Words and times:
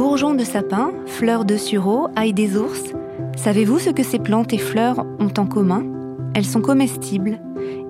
Bourgeons 0.00 0.32
de 0.32 0.44
sapin, 0.44 0.92
fleurs 1.04 1.44
de 1.44 1.58
sureau, 1.58 2.08
ail 2.16 2.32
des 2.32 2.56
ours, 2.56 2.94
savez-vous 3.36 3.78
ce 3.78 3.90
que 3.90 4.02
ces 4.02 4.18
plantes 4.18 4.50
et 4.54 4.58
fleurs 4.58 5.04
ont 5.18 5.32
en 5.36 5.44
commun? 5.44 5.84
Elles 6.34 6.46
sont 6.46 6.62
comestibles 6.62 7.38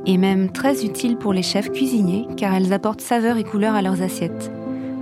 et 0.06 0.18
même 0.18 0.50
très 0.50 0.84
utiles 0.84 1.16
pour 1.16 1.32
les 1.32 1.44
chefs 1.44 1.70
cuisiniers 1.70 2.26
car 2.36 2.52
elles 2.52 2.72
apportent 2.72 3.00
saveur 3.00 3.36
et 3.36 3.44
couleur 3.44 3.76
à 3.76 3.82
leurs 3.82 4.02
assiettes. 4.02 4.50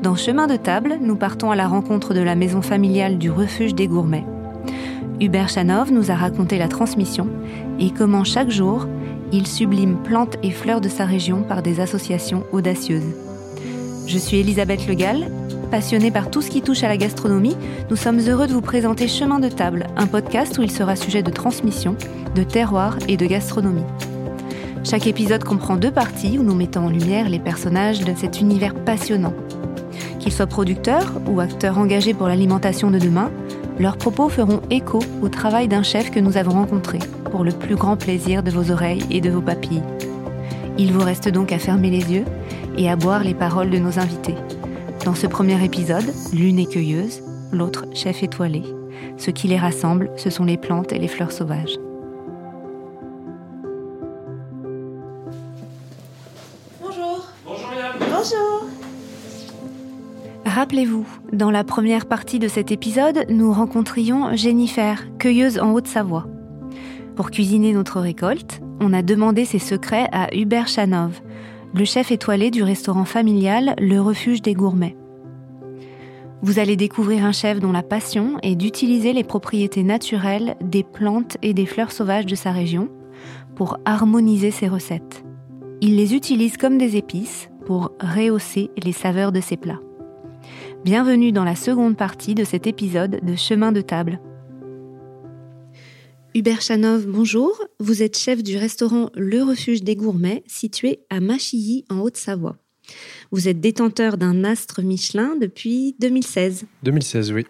Dans 0.03 0.17
Chemin 0.17 0.47
de 0.49 0.57
table, 0.57 0.99
nous 1.01 1.17
partons 1.17 1.51
à 1.51 1.57
la 1.57 1.67
rencontre 1.67 2.13
de 2.13 2.21
la 2.21 2.35
maison 2.35 2.61
familiale 2.61 3.17
du 3.17 3.31
refuge 3.31 3.75
des 3.75 3.89
gourmets. 3.89 4.27
Hubert 5.19 5.49
Chanov 5.49 5.91
nous 5.91 6.11
a 6.11 6.15
raconté 6.15 6.59
la 6.59 6.69
transmission 6.69 7.27
et 7.81 7.91
comment 7.91 8.25
chaque 8.25 8.51
jour, 8.51 8.87
il 9.33 9.47
sublime 9.47 9.97
plantes 10.03 10.37
et 10.43 10.51
fleurs 10.51 10.83
de 10.83 10.91
sa 10.91 11.07
région 11.07 11.43
par 11.43 11.63
des 11.63 11.81
associations 11.81 12.45
audacieuses. 12.53 13.15
Je 14.07 14.19
suis 14.19 14.41
Elisabeth 14.41 14.87
Legal. 14.87 15.31
Passionnée 15.71 16.11
par 16.11 16.31
tout 16.31 16.41
ce 16.41 16.49
qui 16.49 16.63
touche 16.63 16.83
à 16.83 16.89
la 16.89 16.97
gastronomie, 16.97 17.57
nous 17.91 17.97
sommes 17.97 18.21
heureux 18.21 18.47
de 18.47 18.55
vous 18.55 18.63
présenter 18.63 19.07
Chemin 19.07 19.39
de 19.39 19.51
table, 19.51 19.87
un 19.99 20.07
podcast 20.07 20.57
où 20.57 20.63
il 20.63 20.71
sera 20.71 20.97
sujet 20.97 21.23
de 21.23 21.31
transmission, 21.31 21.95
de 22.35 22.43
terroir 22.43 22.97
et 23.07 23.19
de 23.19 23.27
gastronomie. 23.27 23.85
Chaque 24.83 25.07
épisode 25.07 25.45
comprend 25.45 25.77
deux 25.77 25.91
parties 25.91 26.39
où 26.39 26.43
nous 26.43 26.55
mettons 26.55 26.87
en 26.87 26.89
lumière 26.89 27.29
les 27.29 27.39
personnages 27.39 28.01
de 28.01 28.15
cet 28.17 28.41
univers 28.41 28.75
passionnant. 28.75 29.35
Qu'ils 30.21 30.33
soient 30.33 30.47
producteurs 30.47 31.13
ou 31.27 31.39
acteurs 31.39 31.77
engagés 31.77 32.15
pour 32.15 32.29
l'alimentation 32.29 32.91
de 32.91 32.99
demain, 32.99 33.31
leurs 33.79 33.99
propos 33.99 34.31
feront 34.31 34.63
écho 34.71 35.01
au 35.21 35.29
travail 35.29 35.69
d'un 35.69 35.83
chef 35.83 36.11
que 36.11 36.21
nous 36.21 36.39
avons 36.39 36.53
rencontré, 36.53 36.99
pour 37.31 37.45
le 37.45 37.53
plus 37.53 37.77
grand 37.77 37.99
plaisir 37.99 38.43
de 38.43 38.51
vos 38.51 38.71
oreilles 38.71 39.05
et 39.11 39.21
de 39.21 39.29
vos 39.29 39.43
papilles. 39.43 39.83
Il 40.79 40.93
vous 40.93 41.05
reste 41.05 41.29
donc 41.29 41.53
à 41.53 41.59
fermer 41.59 41.91
les 41.91 42.11
yeux 42.11 42.25
et 42.79 42.89
à 42.89 42.97
boire 42.97 43.23
les 43.23 43.35
paroles 43.35 43.69
de 43.69 43.79
nos 43.79 43.99
invités. 43.99 44.35
Dans 45.05 45.15
ce 45.15 45.27
premier 45.27 45.65
épisode, 45.65 46.05
l'une 46.33 46.59
est 46.59 46.71
cueilleuse, 46.71 47.23
l'autre 47.53 47.87
chef 47.95 48.23
étoilé. 48.23 48.63
Ce 49.17 49.31
qui 49.31 49.49
les 49.49 49.57
rassemble, 49.57 50.11
ce 50.17 50.29
sont 50.29 50.45
les 50.45 50.57
plantes 50.57 50.93
et 50.93 50.99
les 50.99 51.09
fleurs 51.09 51.33
sauvages. 51.33 51.79
Bonjour. 56.83 57.27
Bonjour 57.47 57.69
madame. 57.69 57.97
Bonjour. 58.01 58.67
Rappelez-vous, 60.45 61.07
dans 61.33 61.51
la 61.51 61.65
première 61.65 62.07
partie 62.07 62.39
de 62.39 62.49
cet 62.49 62.73
épisode, 62.73 63.25
nous 63.29 63.53
rencontrions 63.53 64.35
Jennifer, 64.35 65.07
cueilleuse 65.19 65.59
en 65.59 65.73
Haute-Savoie. 65.73 66.27
Pour 67.15 67.31
cuisiner 67.31 67.73
notre 67.73 68.01
récolte, 68.01 68.61
on 68.81 68.93
a 68.93 69.03
demandé 69.03 69.45
ses 69.45 69.59
secrets 69.59 70.09
à 70.13 70.35
Hubert 70.35 70.69
Chanov, 70.69 71.21
le 71.75 71.85
chef 71.85 72.11
étoilé 72.11 72.51
du 72.51 72.63
restaurant 72.63 73.05
familial 73.05 73.75
Le 73.79 74.01
Refuge 74.01 74.43
des 74.43 74.55
Gourmets. 74.55 74.97
Vous 76.41 76.59
allez 76.59 76.77
découvrir 76.77 77.25
un 77.25 77.33
chef 77.33 77.61
dont 77.61 77.73
la 77.73 77.83
passion 77.83 78.39
est 78.43 78.55
d'utiliser 78.55 79.13
les 79.13 79.25
propriétés 79.25 79.83
naturelles 79.83 80.57
des 80.63 80.85
plantes 80.85 81.37
et 81.43 81.53
des 81.53 81.67
fleurs 81.67 81.93
sauvages 81.93 82.27
de 82.27 82.35
sa 82.35 82.53
région 82.53 82.89
pour 83.55 83.79
harmoniser 83.85 84.51
ses 84.51 84.69
recettes. 84.69 85.25
Il 85.81 85.97
les 85.97 86.15
utilise 86.15 86.57
comme 86.57 86.79
des 86.79 86.97
épices 86.97 87.51
pour 87.67 87.93
rehausser 88.01 88.71
les 88.83 88.93
saveurs 88.93 89.33
de 89.33 89.41
ses 89.41 89.57
plats. 89.57 89.81
Bienvenue 90.85 91.33
dans 91.33 91.45
la 91.45 91.57
seconde 91.57 91.97
partie 91.97 92.35
de 92.35 92.45
cet 92.45 92.67
épisode 92.67 93.21
de 93.23 93.35
Chemin 93.35 93.73
de 93.73 93.81
table. 93.81 94.21
Hubert 96.35 96.61
Chanov, 96.61 97.07
bonjour. 97.07 97.59
Vous 97.81 98.03
êtes 98.03 98.17
chef 98.17 98.43
du 98.43 98.59
restaurant 98.59 99.11
Le 99.15 99.43
Refuge 99.43 99.83
des 99.83 99.97
Gourmets, 99.97 100.45
situé 100.47 101.01
à 101.09 101.21
Machilly, 101.21 101.85
en 101.89 102.01
Haute-Savoie. 102.01 102.59
Vous 103.33 103.49
êtes 103.49 103.61
détenteur 103.61 104.19
d'un 104.19 104.45
astre 104.45 104.83
Michelin 104.83 105.37
depuis 105.41 105.97
2016. 106.01 106.67
2016, 106.83 107.33
oui. 107.33 107.47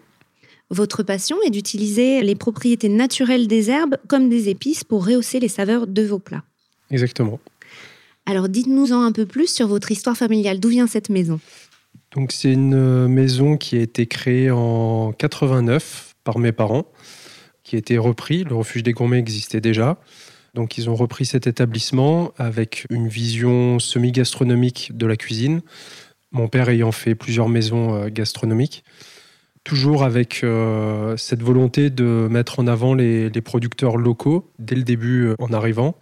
Votre 0.69 1.03
passion 1.03 1.37
est 1.45 1.49
d'utiliser 1.49 2.21
les 2.21 2.35
propriétés 2.35 2.89
naturelles 2.89 3.47
des 3.47 3.69
herbes 3.69 3.97
comme 4.07 4.29
des 4.29 4.49
épices 4.49 4.83
pour 4.83 5.05
rehausser 5.05 5.39
les 5.39 5.47
saveurs 5.49 5.85
de 5.85 6.03
vos 6.03 6.19
plats. 6.19 6.43
Exactement. 6.89 7.39
Alors 8.25 8.47
dites-nous 8.47 8.93
en 8.93 9.01
un 9.01 9.11
peu 9.11 9.25
plus 9.25 9.53
sur 9.53 9.67
votre 9.67 9.91
histoire 9.91 10.15
familiale. 10.15 10.59
D'où 10.59 10.69
vient 10.69 10.87
cette 10.87 11.09
maison? 11.09 11.39
Donc 12.15 12.31
c'est 12.31 12.53
une 12.53 13.07
maison 13.07 13.57
qui 13.57 13.77
a 13.77 13.81
été 13.81 14.07
créée 14.07 14.51
en 14.51 15.11
89 15.11 16.15
par 16.23 16.39
mes 16.39 16.51
parents, 16.51 16.85
qui 17.69 17.75
a 17.75 17.79
été 17.79 17.99
repris. 17.99 18.43
Le 18.43 18.55
refuge 18.55 18.81
des 18.81 18.93
gourmets 18.93 19.19
existait 19.19 19.61
déjà. 19.61 19.97
Donc 20.55 20.79
ils 20.79 20.89
ont 20.89 20.95
repris 20.95 21.25
cet 21.27 21.45
établissement 21.45 22.31
avec 22.37 22.87
une 22.89 23.07
vision 23.07 23.77
semi-gastronomique 23.77 24.91
de 24.97 25.05
la 25.05 25.15
cuisine. 25.15 25.61
Mon 26.31 26.47
père 26.47 26.69
ayant 26.69 26.91
fait 26.91 27.13
plusieurs 27.13 27.47
maisons 27.47 27.95
euh, 27.95 28.09
gastronomiques. 28.09 28.83
Toujours 29.63 30.03
avec 30.03 30.43
euh, 30.43 31.15
cette 31.15 31.43
volonté 31.43 31.91
de 31.91 32.27
mettre 32.31 32.59
en 32.59 32.65
avant 32.65 32.95
les, 32.95 33.29
producteurs 33.41 33.97
locaux 33.97 34.49
dès 34.57 34.75
le 34.75 34.83
début 34.83 35.27
euh, 35.27 35.35
en 35.37 35.53
arrivant. 35.53 35.95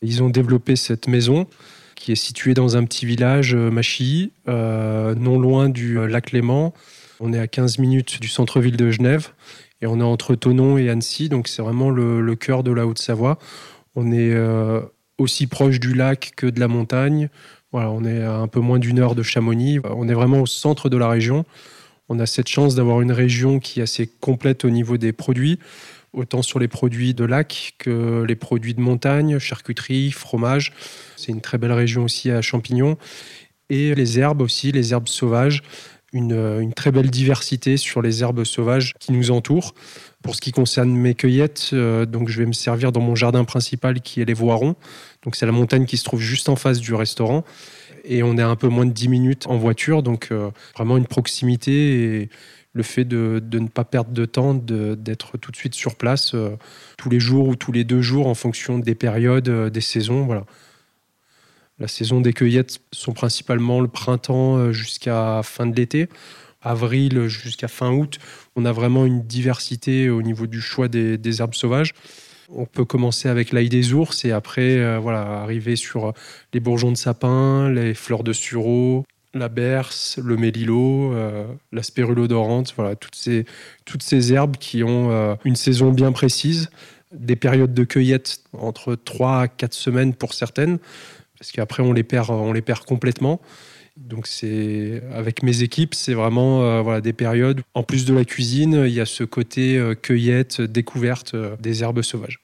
Ils 0.00 0.22
ont 0.22 0.30
développé 0.30 0.76
cette 0.76 1.08
maison 1.08 1.48
qui 1.96 2.12
est 2.12 2.16
située 2.16 2.54
dans 2.54 2.76
un 2.76 2.84
petit 2.84 3.04
village, 3.04 3.56
euh, 3.56 5.14
non 5.16 5.38
loin 5.40 5.68
du 5.68 6.06
lac 6.06 6.30
Léman. 6.30 6.72
On 7.18 7.32
est 7.32 7.38
à 7.38 7.48
15 7.48 7.78
minutes 7.78 8.20
du 8.20 8.28
centre-ville 8.28 8.76
de 8.76 8.90
Genève 8.90 9.30
et 9.84 9.86
on 9.86 10.00
est 10.00 10.02
entre 10.02 10.34
Tonon 10.34 10.78
et 10.78 10.88
Annecy, 10.88 11.28
donc 11.28 11.46
c'est 11.46 11.60
vraiment 11.60 11.90
le, 11.90 12.34
cœur 12.36 12.62
de 12.62 12.72
la 12.72 12.86
Haute-Savoie. 12.86 13.38
On 13.94 14.12
est 14.12 14.32
euh, 14.32 14.80
aussi 15.18 15.46
proche 15.46 15.78
du 15.78 15.92
lac 15.92 16.32
que 16.36 16.46
de 16.46 16.58
la 16.58 16.68
montagne. 16.68 17.28
Voilà, 17.70 17.90
on 17.90 18.02
est 18.02 18.22
à 18.22 18.36
un 18.36 18.48
peu 18.48 18.60
moins 18.60 18.78
d'une 18.78 18.98
heure 18.98 19.14
de 19.14 19.22
Chamonix. 19.22 19.80
On 19.84 20.08
est 20.08 20.14
vraiment 20.14 20.40
au 20.40 20.46
centre 20.46 20.88
de 20.88 20.96
la 20.96 21.10
région. 21.10 21.44
On 22.08 22.18
a 22.18 22.24
cette 22.24 22.48
chance 22.48 22.74
d'avoir 22.74 23.02
une 23.02 23.12
région 23.12 23.60
qui 23.60 23.80
est 23.80 23.82
assez 23.82 24.06
complète 24.06 24.64
au 24.64 24.70
niveau 24.70 24.96
des 24.96 25.12
produits, 25.12 25.58
autant 26.14 26.40
sur 26.40 26.58
les 26.58 26.68
produits 26.68 27.12
de 27.12 27.24
lac 27.24 27.74
que 27.76 28.24
les 28.26 28.36
produits 28.36 28.72
de 28.72 28.80
montagne, 28.80 29.38
charcuterie, 29.38 30.12
fromage. 30.12 30.72
C'est 31.16 31.30
une 31.30 31.42
très 31.42 31.58
belle 31.58 31.72
région 31.72 32.04
aussi 32.04 32.30
à 32.30 32.40
champignons. 32.40 32.96
Et 33.68 33.94
les 33.94 34.18
herbes 34.18 34.40
aussi, 34.40 34.72
les 34.72 34.94
herbes 34.94 35.08
sauvages. 35.08 35.62
Une, 36.14 36.32
une 36.32 36.72
très 36.72 36.92
belle 36.92 37.10
diversité 37.10 37.76
sur 37.76 38.00
les 38.00 38.22
herbes 38.22 38.44
sauvages 38.44 38.94
qui 38.98 39.12
nous 39.12 39.30
entourent. 39.30 39.74
Pour 40.22 40.34
ce 40.34 40.40
qui 40.40 40.52
concerne 40.52 40.90
mes 40.90 41.14
cueillettes, 41.14 41.70
euh, 41.74 42.06
donc 42.06 42.28
je 42.28 42.38
vais 42.38 42.46
me 42.46 42.54
servir 42.54 42.92
dans 42.92 43.00
mon 43.00 43.14
jardin 43.14 43.44
principal 43.44 44.00
qui 44.00 44.22
est 44.22 44.24
les 44.24 44.32
Voirons. 44.32 44.74
Donc 45.22 45.36
c'est 45.36 45.44
la 45.44 45.52
montagne 45.52 45.84
qui 45.84 45.98
se 45.98 46.04
trouve 46.04 46.20
juste 46.20 46.48
en 46.48 46.56
face 46.56 46.80
du 46.80 46.94
restaurant. 46.94 47.44
Et 48.04 48.22
on 48.22 48.38
est 48.38 48.42
un 48.42 48.56
peu 48.56 48.68
moins 48.68 48.86
de 48.86 48.92
10 48.92 49.08
minutes 49.08 49.46
en 49.48 49.58
voiture, 49.58 50.02
donc 50.02 50.28
euh, 50.30 50.50
vraiment 50.74 50.96
une 50.96 51.06
proximité 51.06 52.22
et 52.22 52.28
le 52.74 52.82
fait 52.82 53.04
de, 53.04 53.42
ne 53.52 53.68
pas 53.68 53.84
perdre 53.84 54.10
de 54.10 54.24
temps, 54.24 54.52
d'être 54.54 55.38
tout 55.38 55.50
de 55.50 55.56
suite 55.56 55.74
sur 55.74 55.94
place 55.94 56.34
euh, 56.34 56.56
tous 56.98 57.08
les 57.08 57.20
jours 57.20 57.48
ou 57.48 57.56
tous 57.56 57.72
les 57.72 57.84
deux 57.84 58.02
jours 58.02 58.26
en 58.26 58.34
fonction 58.34 58.78
des 58.78 58.94
périodes, 58.94 59.48
euh, 59.48 59.70
des 59.70 59.80
saisons. 59.80 60.24
Voilà. 60.26 60.44
La 61.78 61.88
saison 61.88 62.20
des 62.20 62.32
cueillettes 62.32 62.80
sont 62.92 63.12
principalement 63.12 63.80
le 63.80 63.88
printemps 63.88 64.56
euh, 64.56 64.72
jusqu'à 64.72 65.42
fin 65.42 65.66
de 65.66 65.74
l'été, 65.74 66.08
avril 66.62 67.26
jusqu'à 67.26 67.68
fin 67.68 67.90
août. 67.92 68.18
On 68.56 68.64
a 68.64 68.72
vraiment 68.72 69.04
une 69.04 69.22
diversité 69.22 70.08
au 70.08 70.22
niveau 70.22 70.46
du 70.46 70.60
choix 70.60 70.88
des, 70.88 71.40
herbes 71.40 71.54
sauvages. 71.54 71.92
On 72.48 72.66
peut 72.66 72.84
commencer 72.84 73.28
avec 73.28 73.52
l'ail 73.52 73.68
des 73.68 73.92
ours 73.92 74.24
et 74.24 74.32
après 74.32 74.76
euh, 74.76 74.98
voilà, 74.98 75.20
arriver 75.42 75.76
sur 75.76 76.12
les 76.52 76.60
bourgeons 76.60 76.92
de 76.92 76.96
sapin, 76.96 77.70
les 77.70 77.94
fleurs 77.94 78.22
de 78.22 78.32
sureau, 78.32 79.04
la 79.34 79.48
berce, 79.48 80.18
le 80.22 80.36
mélilo, 80.36 81.12
euh, 81.12 81.46
la 81.72 81.82
spirulodorante, 81.82 82.72
voilà, 82.76 82.96
toutes 82.96 83.16
ces, 83.16 83.44
toutes 83.84 84.02
ces 84.02 84.32
herbes 84.32 84.56
qui 84.56 84.82
ont 84.82 85.10
euh, 85.10 85.34
une 85.44 85.56
saison 85.56 85.90
bien 85.90 86.12
précise, 86.12 86.70
des 87.12 87.36
périodes 87.36 87.74
de 87.74 87.84
cueillette 87.84 88.40
entre 88.52 88.94
3 88.94 89.40
à 89.40 89.48
4 89.48 89.74
semaines 89.74 90.14
pour 90.14 90.34
certaines, 90.34 90.78
parce 91.44 91.52
qu'après 91.52 91.82
on 91.82 91.92
les 91.92 92.04
perd, 92.04 92.30
on 92.30 92.54
les 92.54 92.62
perd 92.62 92.84
complètement. 92.86 93.38
Donc 93.98 94.26
c'est 94.26 95.02
avec 95.12 95.42
mes 95.42 95.62
équipes, 95.62 95.94
c'est 95.94 96.14
vraiment 96.14 96.62
euh, 96.62 96.80
voilà, 96.80 97.02
des 97.02 97.12
périodes. 97.12 97.60
En 97.74 97.82
plus 97.82 98.06
de 98.06 98.14
la 98.14 98.24
cuisine, 98.24 98.84
il 98.86 98.94
y 98.94 99.00
a 99.00 99.04
ce 99.04 99.24
côté 99.24 99.76
euh, 99.76 99.94
cueillette, 99.94 100.62
découverte 100.62 101.34
euh, 101.34 101.54
des 101.60 101.82
herbes 101.82 102.00
sauvages. 102.00 102.40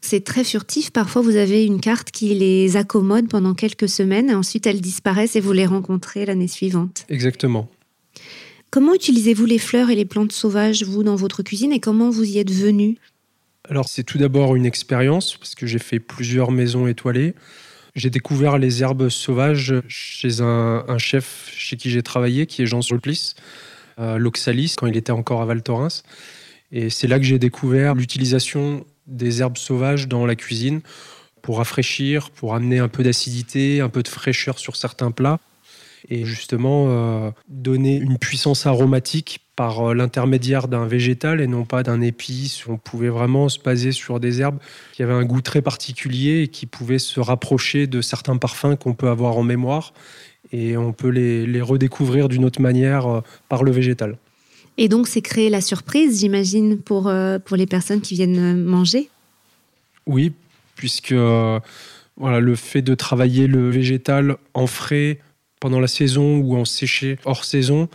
C'est 0.00 0.22
très 0.22 0.44
furtif. 0.44 0.92
Parfois, 0.92 1.22
vous 1.22 1.34
avez 1.34 1.66
une 1.66 1.80
carte 1.80 2.12
qui 2.12 2.32
les 2.34 2.76
accommode 2.76 3.28
pendant 3.28 3.52
quelques 3.52 3.88
semaines. 3.88 4.30
et 4.30 4.34
Ensuite, 4.34 4.66
elles 4.68 4.80
disparaissent 4.80 5.34
et 5.34 5.40
vous 5.40 5.52
les 5.52 5.66
rencontrez 5.66 6.24
l'année 6.24 6.48
suivante. 6.48 7.04
Exactement. 7.08 7.68
Comment 8.70 8.94
utilisez-vous 8.94 9.44
les 9.44 9.58
fleurs 9.58 9.90
et 9.90 9.96
les 9.96 10.04
plantes 10.04 10.32
sauvages, 10.32 10.84
vous, 10.84 11.02
dans 11.02 11.16
votre 11.16 11.42
cuisine 11.42 11.72
et 11.72 11.80
comment 11.80 12.10
vous 12.10 12.24
y 12.24 12.38
êtes 12.38 12.52
venu? 12.52 12.96
Alors 13.68 13.88
c'est 13.88 14.04
tout 14.04 14.18
d'abord 14.18 14.56
une 14.56 14.66
expérience 14.66 15.36
parce 15.36 15.54
que 15.54 15.66
j'ai 15.66 15.78
fait 15.78 16.00
plusieurs 16.00 16.52
maisons 16.52 16.86
étoilées. 16.86 17.34
J'ai 17.94 18.10
découvert 18.10 18.58
les 18.58 18.82
herbes 18.82 19.08
sauvages 19.08 19.74
chez 19.88 20.40
un, 20.40 20.98
chef 20.98 21.50
chez 21.52 21.76
qui 21.76 21.90
j'ai 21.90 22.02
travaillé, 22.02 22.46
qui 22.46 22.62
est 22.62 22.66
Jean 22.66 22.82
Solplis, 22.82 23.34
euh, 23.98 24.18
l'Oxalis, 24.18 24.74
quand 24.76 24.86
il 24.86 24.96
était 24.96 25.12
encore 25.12 25.42
à 25.42 25.44
Val 25.44 25.62
Thorens. 25.62 26.02
Et 26.72 26.88
c'est 26.90 27.08
là 27.08 27.18
que 27.18 27.24
j'ai 27.24 27.38
découvert 27.38 27.94
l'utilisation 27.94 28.84
des 29.06 29.40
herbes 29.40 29.56
sauvages 29.56 30.06
dans 30.06 30.24
la 30.24 30.36
cuisine 30.36 30.82
pour 31.42 31.58
rafraîchir, 31.58 32.30
pour 32.30 32.54
amener 32.54 32.78
un 32.78 32.88
peu 32.88 33.02
d'acidité, 33.02 33.80
un 33.80 33.88
peu 33.88 34.02
de 34.02 34.08
fraîcheur 34.08 34.58
sur 34.58 34.76
certains 34.76 35.10
plats. 35.10 35.40
Et 36.08 36.24
justement 36.24 36.86
euh, 36.88 37.30
donner 37.48 37.96
une 37.96 38.18
puissance 38.18 38.66
aromatique 38.66 39.40
par 39.56 39.90
euh, 39.90 39.94
l'intermédiaire 39.94 40.68
d'un 40.68 40.86
végétal 40.86 41.40
et 41.40 41.46
non 41.46 41.64
pas 41.64 41.82
d'un 41.82 42.00
épice. 42.00 42.66
On 42.66 42.78
pouvait 42.78 43.08
vraiment 43.08 43.48
se 43.48 43.58
baser 43.58 43.92
sur 43.92 44.20
des 44.20 44.40
herbes 44.40 44.58
qui 44.92 45.02
avaient 45.02 45.12
un 45.12 45.24
goût 45.24 45.42
très 45.42 45.62
particulier 45.62 46.42
et 46.42 46.48
qui 46.48 46.66
pouvaient 46.66 46.98
se 46.98 47.20
rapprocher 47.20 47.86
de 47.86 48.00
certains 48.00 48.36
parfums 48.36 48.76
qu'on 48.78 48.94
peut 48.94 49.08
avoir 49.08 49.36
en 49.36 49.42
mémoire 49.42 49.92
et 50.52 50.76
on 50.76 50.92
peut 50.92 51.10
les, 51.10 51.60
redécouvrir 51.60 52.28
d'une 52.28 52.44
autre 52.44 52.60
manière 52.60 53.06
euh, 53.06 53.20
par 53.48 53.62
le 53.62 53.70
végétal. 53.70 54.16
Et 54.78 54.88
donc 54.88 55.08
c'est 55.08 55.20
créer 55.20 55.50
la 55.50 55.60
surprise, 55.60 56.20
j'imagine, 56.20 56.78
pour, 56.78 57.12
pour 57.44 57.56
les 57.56 57.66
personnes 57.66 58.00
qui 58.00 58.14
viennent 58.14 58.56
manger? 58.64 59.10
Oui, 60.06 60.32
puisque 60.74 61.12
voilà, 61.12 62.40
le 62.40 62.54
fait 62.54 62.80
de 62.80 62.94
travailler 62.94 63.46
le 63.46 63.68
végétal 63.68 64.36
en 64.54 64.66
frais 64.66 65.18
pendant 65.60 65.78
la 65.78 65.86
saison 65.86 66.38
ou 66.38 66.56
en 66.56 66.64
séché 66.64 67.18
hors 67.24 67.44
saison 67.44 67.88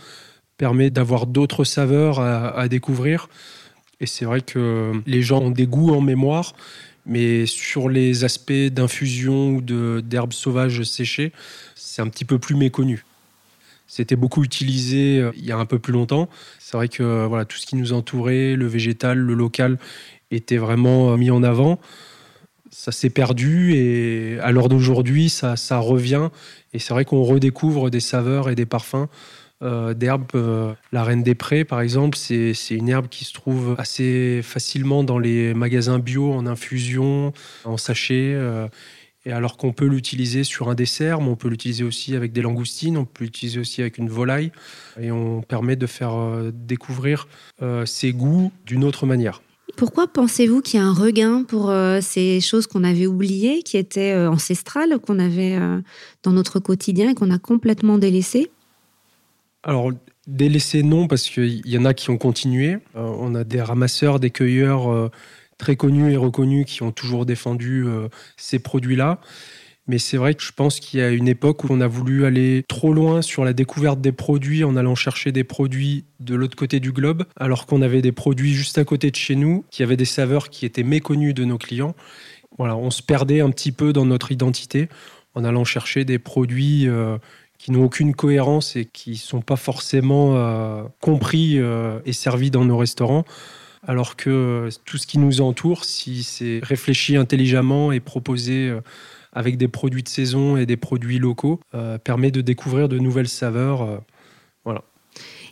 permet 0.56 0.88
d'avoir 0.90 1.26
d'autres 1.26 1.64
saveurs 1.64 2.20
à, 2.20 2.66
découvrir. 2.68 3.28
Et 4.00 4.06
c'est 4.06 4.24
vrai 4.24 4.40
que 4.40 4.92
les 5.06 5.20
gens 5.20 5.40
ont 5.40 5.50
des 5.50 5.66
goûts 5.66 5.94
en 5.94 6.00
mémoire, 6.00 6.54
mais 7.04 7.44
sur 7.44 7.88
les 7.88 8.24
aspects 8.24 8.52
d'infusion 8.52 9.50
ou 9.50 9.60
d'herbes 10.00 10.32
sauvages 10.32 10.82
séchées, 10.84 11.32
c'est 11.74 12.00
un 12.00 12.08
petit 12.08 12.24
peu 12.24 12.38
plus 12.38 12.54
méconnu. 12.54 13.04
C'était 13.86 14.16
beaucoup 14.16 14.42
utilisé 14.42 15.20
euh, 15.20 15.30
il 15.36 15.44
y 15.44 15.52
a 15.52 15.56
un 15.56 15.64
peu 15.64 15.78
plus 15.78 15.92
longtemps. 15.92 16.28
C'est 16.58 16.76
vrai 16.76 16.88
que 16.88 17.24
voilà, 17.26 17.44
tout 17.44 17.56
ce 17.56 17.66
qui 17.66 17.76
nous 17.76 17.92
entourait, 17.92 18.56
le 18.56 18.66
végétal, 18.66 19.16
le 19.16 19.34
local, 19.34 19.78
était 20.32 20.56
vraiment 20.56 21.12
euh, 21.12 21.16
mis 21.16 21.30
en 21.30 21.44
avant 21.44 21.78
ça 22.76 22.92
s'est 22.92 23.10
perdu 23.10 23.74
et 23.74 24.38
à 24.40 24.52
l'heure 24.52 24.68
d'aujourd'hui, 24.68 25.30
ça, 25.30 25.56
ça, 25.56 25.78
revient. 25.78 26.28
Et 26.76 26.78
c'est 26.78 26.92
vrai 26.92 27.06
qu'on 27.06 27.22
redécouvre 27.22 27.88
des 27.88 28.00
saveurs 28.00 28.50
et 28.50 28.54
des 28.54 28.66
parfums 28.66 29.06
euh, 29.62 29.94
d'herbes. 29.94 30.26
Euh, 30.34 30.74
la 30.92 31.04
reine 31.04 31.22
des 31.22 31.34
prés, 31.34 31.64
par 31.64 31.80
exemple, 31.80 32.18
c'est 32.18 32.52
une 32.68 32.90
herbe 32.90 33.08
qui 33.08 33.24
se 33.24 33.32
trouve 33.32 33.74
assez 33.78 34.42
facilement 34.42 35.02
dans 35.02 35.18
les 35.18 35.54
magasins 35.54 35.98
bio 35.98 36.34
en 36.34 36.46
infusion, 36.46 37.32
en 37.64 37.78
sachet. 37.78 38.34
Euh, 38.34 38.68
et 39.24 39.32
alors 39.32 39.56
qu'on 39.56 39.72
peut 39.72 39.86
l'utiliser 39.86 40.44
sur 40.44 40.68
un 40.68 40.74
dessert, 40.74 41.22
mais 41.22 41.28
on 41.28 41.34
peut 41.36 41.48
l'utiliser 41.48 41.82
aussi 41.82 42.14
avec 42.14 42.34
des 42.34 42.42
langoustines, 42.42 42.98
on 42.98 43.06
peut 43.06 43.24
l'utiliser 43.24 43.58
aussi 43.58 43.80
avec 43.80 43.96
une 43.96 44.10
volaille. 44.10 44.52
Et 45.00 45.10
on 45.10 45.40
permet 45.40 45.76
de 45.76 45.86
faire 45.86 46.12
découvrir 46.52 47.26
ses 47.86 48.12
goûts 48.12 48.52
d'une 48.66 48.84
autre 48.84 49.04
manière. 49.04 49.40
Pourquoi 49.74 50.06
pensez-vous 50.06 50.62
qu'il 50.62 50.78
y 50.78 50.82
a 50.82 50.86
un 50.86 50.92
regain 50.92 51.42
pour 51.42 51.70
euh, 51.70 52.00
ces 52.00 52.40
choses 52.40 52.66
qu'on 52.66 52.84
avait 52.84 53.06
oubliées, 53.06 53.62
qui 53.62 53.76
étaient 53.76 54.12
euh, 54.12 54.30
ancestrales, 54.30 54.98
qu'on 55.00 55.18
avait 55.18 55.56
euh, 55.56 55.80
dans 56.22 56.32
notre 56.32 56.60
quotidien 56.60 57.10
et 57.10 57.14
qu'on 57.14 57.30
a 57.32 57.38
complètement 57.38 57.98
délaissées? 57.98 58.50
Alors, 59.64 59.90
délaissées, 60.28 60.84
non, 60.84 61.08
parce 61.08 61.28
qu'il 61.28 61.66
y 61.66 61.76
en 61.76 61.84
a 61.84 61.94
qui 61.94 62.10
ont 62.10 62.18
continué. 62.18 62.78
on 62.94 63.34
a 63.34 63.42
des 63.42 63.60
ramasseurs, 63.60 64.20
des 64.20 64.30
cueilleurs 64.30 65.10
très 65.58 65.74
connus 65.74 66.12
et 66.12 66.16
reconnus 66.16 66.66
qui 66.66 66.84
ont 66.84 66.92
toujours 66.92 67.26
défendu 67.26 67.84
ces 68.36 68.60
produits-là. 68.60 69.20
Mais 69.88 69.98
c'est 69.98 70.16
vrai 70.16 70.34
que 70.34 70.42
je 70.42 70.52
pense 70.52 70.80
qu'il 70.80 70.98
y 70.98 71.02
a 71.02 71.10
une 71.10 71.28
époque 71.28 71.62
où 71.64 71.68
on 71.70 71.80
a 71.80 71.86
voulu 71.86 72.24
aller 72.24 72.64
trop 72.66 72.92
loin 72.92 73.22
sur 73.22 73.44
la 73.44 73.52
découverte 73.52 74.00
des 74.00 74.10
produits 74.10 74.64
en 74.64 74.76
allant 74.76 74.96
chercher 74.96 75.30
des 75.30 75.44
produits 75.44 76.04
de 76.18 76.34
l'autre 76.34 76.56
côté 76.56 76.80
du 76.80 76.90
globe, 76.90 77.24
alors 77.36 77.66
qu'on 77.66 77.82
avait 77.82 78.02
des 78.02 78.12
produits 78.12 78.52
juste 78.52 78.78
à 78.78 78.84
côté 78.84 79.10
de 79.10 79.16
chez 79.16 79.36
nous 79.36 79.64
qui 79.70 79.84
avaient 79.84 79.96
des 79.96 80.04
saveurs 80.04 80.50
qui 80.50 80.66
étaient 80.66 80.82
méconnues 80.82 81.34
de 81.34 81.44
nos 81.44 81.58
clients. 81.58 81.94
Voilà, 82.58 82.76
on 82.76 82.90
se 82.90 83.02
perdait 83.02 83.40
un 83.40 83.50
petit 83.50 83.70
peu 83.70 83.92
dans 83.92 84.06
notre 84.06 84.32
identité 84.32 84.88
en 85.34 85.44
allant 85.44 85.64
chercher 85.64 86.04
des 86.04 86.18
produits 86.18 86.88
euh, 86.88 87.18
qui 87.58 87.70
n'ont 87.70 87.84
aucune 87.84 88.14
cohérence 88.14 88.74
et 88.74 88.86
qui 88.86 89.10
ne 89.10 89.16
sont 89.16 89.40
pas 89.40 89.56
forcément 89.56 90.36
euh, 90.36 90.82
compris 91.00 91.58
euh, 91.58 92.00
et 92.06 92.12
servis 92.12 92.50
dans 92.50 92.64
nos 92.64 92.76
restaurants 92.76 93.24
alors 93.88 94.16
que 94.16 94.68
tout 94.84 94.96
ce 94.96 95.06
qui 95.06 95.18
nous 95.18 95.40
entoure, 95.40 95.84
si 95.84 96.24
c'est 96.24 96.58
réfléchi 96.60 97.16
intelligemment 97.16 97.92
et 97.92 98.00
proposé 98.00 98.74
avec 99.36 99.58
des 99.58 99.68
produits 99.68 100.02
de 100.02 100.08
saison 100.08 100.56
et 100.56 100.64
des 100.64 100.78
produits 100.78 101.18
locaux, 101.18 101.60
euh, 101.74 101.98
permet 101.98 102.30
de 102.30 102.40
découvrir 102.40 102.88
de 102.88 102.98
nouvelles 102.98 103.28
saveurs. 103.28 103.82
Euh, 103.82 103.98
voilà. 104.64 104.82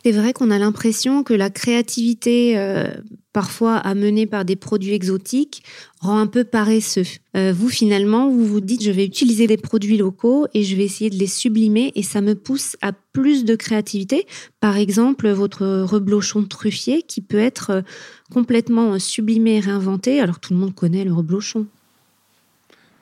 C'est 0.03 0.11
vrai 0.11 0.33
qu'on 0.33 0.49
a 0.49 0.57
l'impression 0.57 1.23
que 1.23 1.35
la 1.35 1.51
créativité, 1.51 2.57
euh, 2.57 2.87
parfois 3.31 3.75
amenée 3.75 4.25
par 4.25 4.43
des 4.43 4.55
produits 4.55 4.93
exotiques, 4.93 5.63
rend 5.99 6.17
un 6.17 6.27
peu 6.27 6.43
paresseux. 6.43 7.05
vous, 7.33 7.69
finalement, 7.69 8.29
vous 8.29 8.45
vous 8.45 8.61
dites, 8.61 8.83
je 8.83 8.91
vais 8.91 9.05
utiliser 9.05 9.47
des 9.47 9.57
produits 9.57 9.97
locaux 9.97 10.47
et 10.53 10.63
je 10.63 10.75
vais 10.75 10.83
essayer 10.83 11.09
de 11.09 11.17
les 11.17 11.27
sublimer 11.27 11.91
et 11.95 12.03
ça 12.03 12.21
me 12.21 12.35
pousse 12.35 12.77
à 12.81 12.91
plus 12.91 13.45
de 13.45 13.55
créativité. 13.55 14.27
Par 14.59 14.77
exemple, 14.77 15.29
votre 15.29 15.65
reblochon 15.65 16.43
truffier 16.43 17.01
qui 17.01 17.21
peut 17.21 17.39
être 17.39 17.83
complètement 18.31 18.99
sublimé 18.99 19.55
et 19.55 19.59
réinventé. 19.59 20.19
Alors, 20.19 20.39
tout 20.39 20.53
le 20.53 20.59
monde 20.59 20.75
connaît 20.75 21.03
le 21.03 21.13
reblochon. 21.13 21.65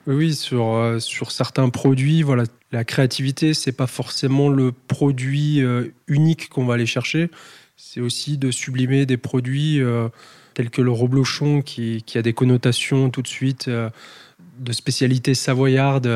Oui, 0.06 0.34
sur, 0.34 0.74
euh, 0.74 0.98
sur 0.98 1.30
certains 1.30 1.70
produits, 1.70 2.22
voilà, 2.22 2.44
la 2.72 2.84
créativité, 2.84 3.54
c'est 3.54 3.72
pas 3.72 3.86
forcément 3.86 4.50
le 4.50 4.70
produit 4.70 5.62
euh, 5.62 5.88
unique 6.08 6.50
qu'on 6.50 6.66
va 6.66 6.74
aller 6.74 6.84
chercher. 6.84 7.30
C'est 7.76 8.00
aussi 8.00 8.36
de 8.36 8.50
sublimer 8.50 9.06
des 9.06 9.16
produits 9.16 9.80
euh, 9.80 10.08
tels 10.52 10.68
que 10.68 10.82
le 10.82 10.90
reblochon, 10.90 11.62
qui, 11.62 12.04
a 12.16 12.22
des 12.22 12.34
connotations 12.34 13.08
tout 13.08 13.22
de 13.22 13.28
suite 13.28 13.68
de 13.68 14.72
spécialité 14.72 15.34
savoyarde, 15.34 16.08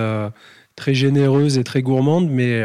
très 0.76 0.94
généreuse 0.94 1.58
et 1.58 1.64
très 1.64 1.82
gourmande, 1.82 2.30
mais 2.30 2.62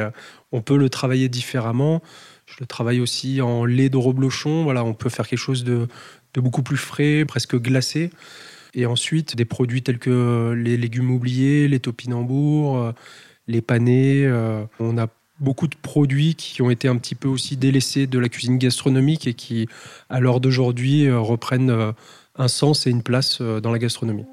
on 0.51 0.61
peut 0.61 0.77
le 0.77 0.89
travailler 0.89 1.29
différemment. 1.29 2.03
Je 2.45 2.57
le 2.59 2.67
travaille 2.67 2.99
aussi 2.99 3.41
en 3.41 3.65
lait 3.65 3.89
de 3.89 3.97
reblochon. 3.97 4.63
Voilà, 4.63 4.83
on 4.83 4.93
peut 4.93 5.09
faire 5.09 5.27
quelque 5.27 5.39
chose 5.39 5.63
de, 5.63 5.87
de 6.35 6.41
beaucoup 6.41 6.61
plus 6.61 6.77
frais, 6.77 7.25
presque 7.27 7.55
glacé. 7.55 8.11
Et 8.75 8.85
ensuite, 8.85 9.35
des 9.35 9.45
produits 9.45 9.83
tels 9.83 9.99
que 9.99 10.53
les 10.57 10.77
légumes 10.77 11.11
oubliés, 11.11 11.67
les 11.67 11.79
topinambours, 11.79 12.77
euh, 12.77 12.91
les 13.47 13.61
panés. 13.61 14.25
Euh, 14.25 14.65
on 14.79 14.97
a 14.97 15.07
beaucoup 15.39 15.67
de 15.67 15.75
produits 15.75 16.35
qui 16.35 16.61
ont 16.61 16.69
été 16.69 16.87
un 16.87 16.97
petit 16.97 17.15
peu 17.15 17.27
aussi 17.27 17.57
délaissés 17.57 18.07
de 18.07 18.17
la 18.17 18.29
cuisine 18.29 18.57
gastronomique 18.57 19.27
et 19.27 19.33
qui, 19.33 19.67
à 20.09 20.19
l'heure 20.19 20.39
d'aujourd'hui, 20.39 21.05
euh, 21.05 21.19
reprennent 21.19 21.93
un 22.35 22.47
sens 22.47 22.87
et 22.87 22.89
une 22.89 23.03
place 23.03 23.41
dans 23.41 23.71
la 23.71 23.79
gastronomie. 23.79 24.25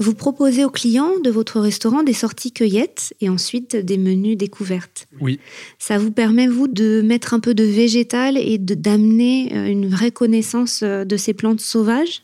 Vous 0.00 0.14
proposez 0.14 0.64
aux 0.64 0.70
clients 0.70 1.20
de 1.22 1.28
votre 1.28 1.60
restaurant 1.60 2.02
des 2.02 2.14
sorties 2.14 2.52
cueillettes 2.52 3.12
et 3.20 3.28
ensuite 3.28 3.76
des 3.76 3.98
menus 3.98 4.38
découvertes. 4.38 5.06
Oui. 5.20 5.38
Ça 5.78 5.98
vous 5.98 6.10
permet, 6.10 6.46
vous, 6.46 6.68
de 6.68 7.02
mettre 7.02 7.34
un 7.34 7.40
peu 7.40 7.52
de 7.52 7.64
végétal 7.64 8.38
et 8.38 8.56
d'amener 8.56 9.54
euh, 9.54 9.66
une 9.66 9.86
vraie 9.88 10.10
connaissance 10.10 10.80
euh, 10.82 11.04
de 11.04 11.18
ces 11.18 11.34
plantes 11.34 11.60
sauvages? 11.60 12.22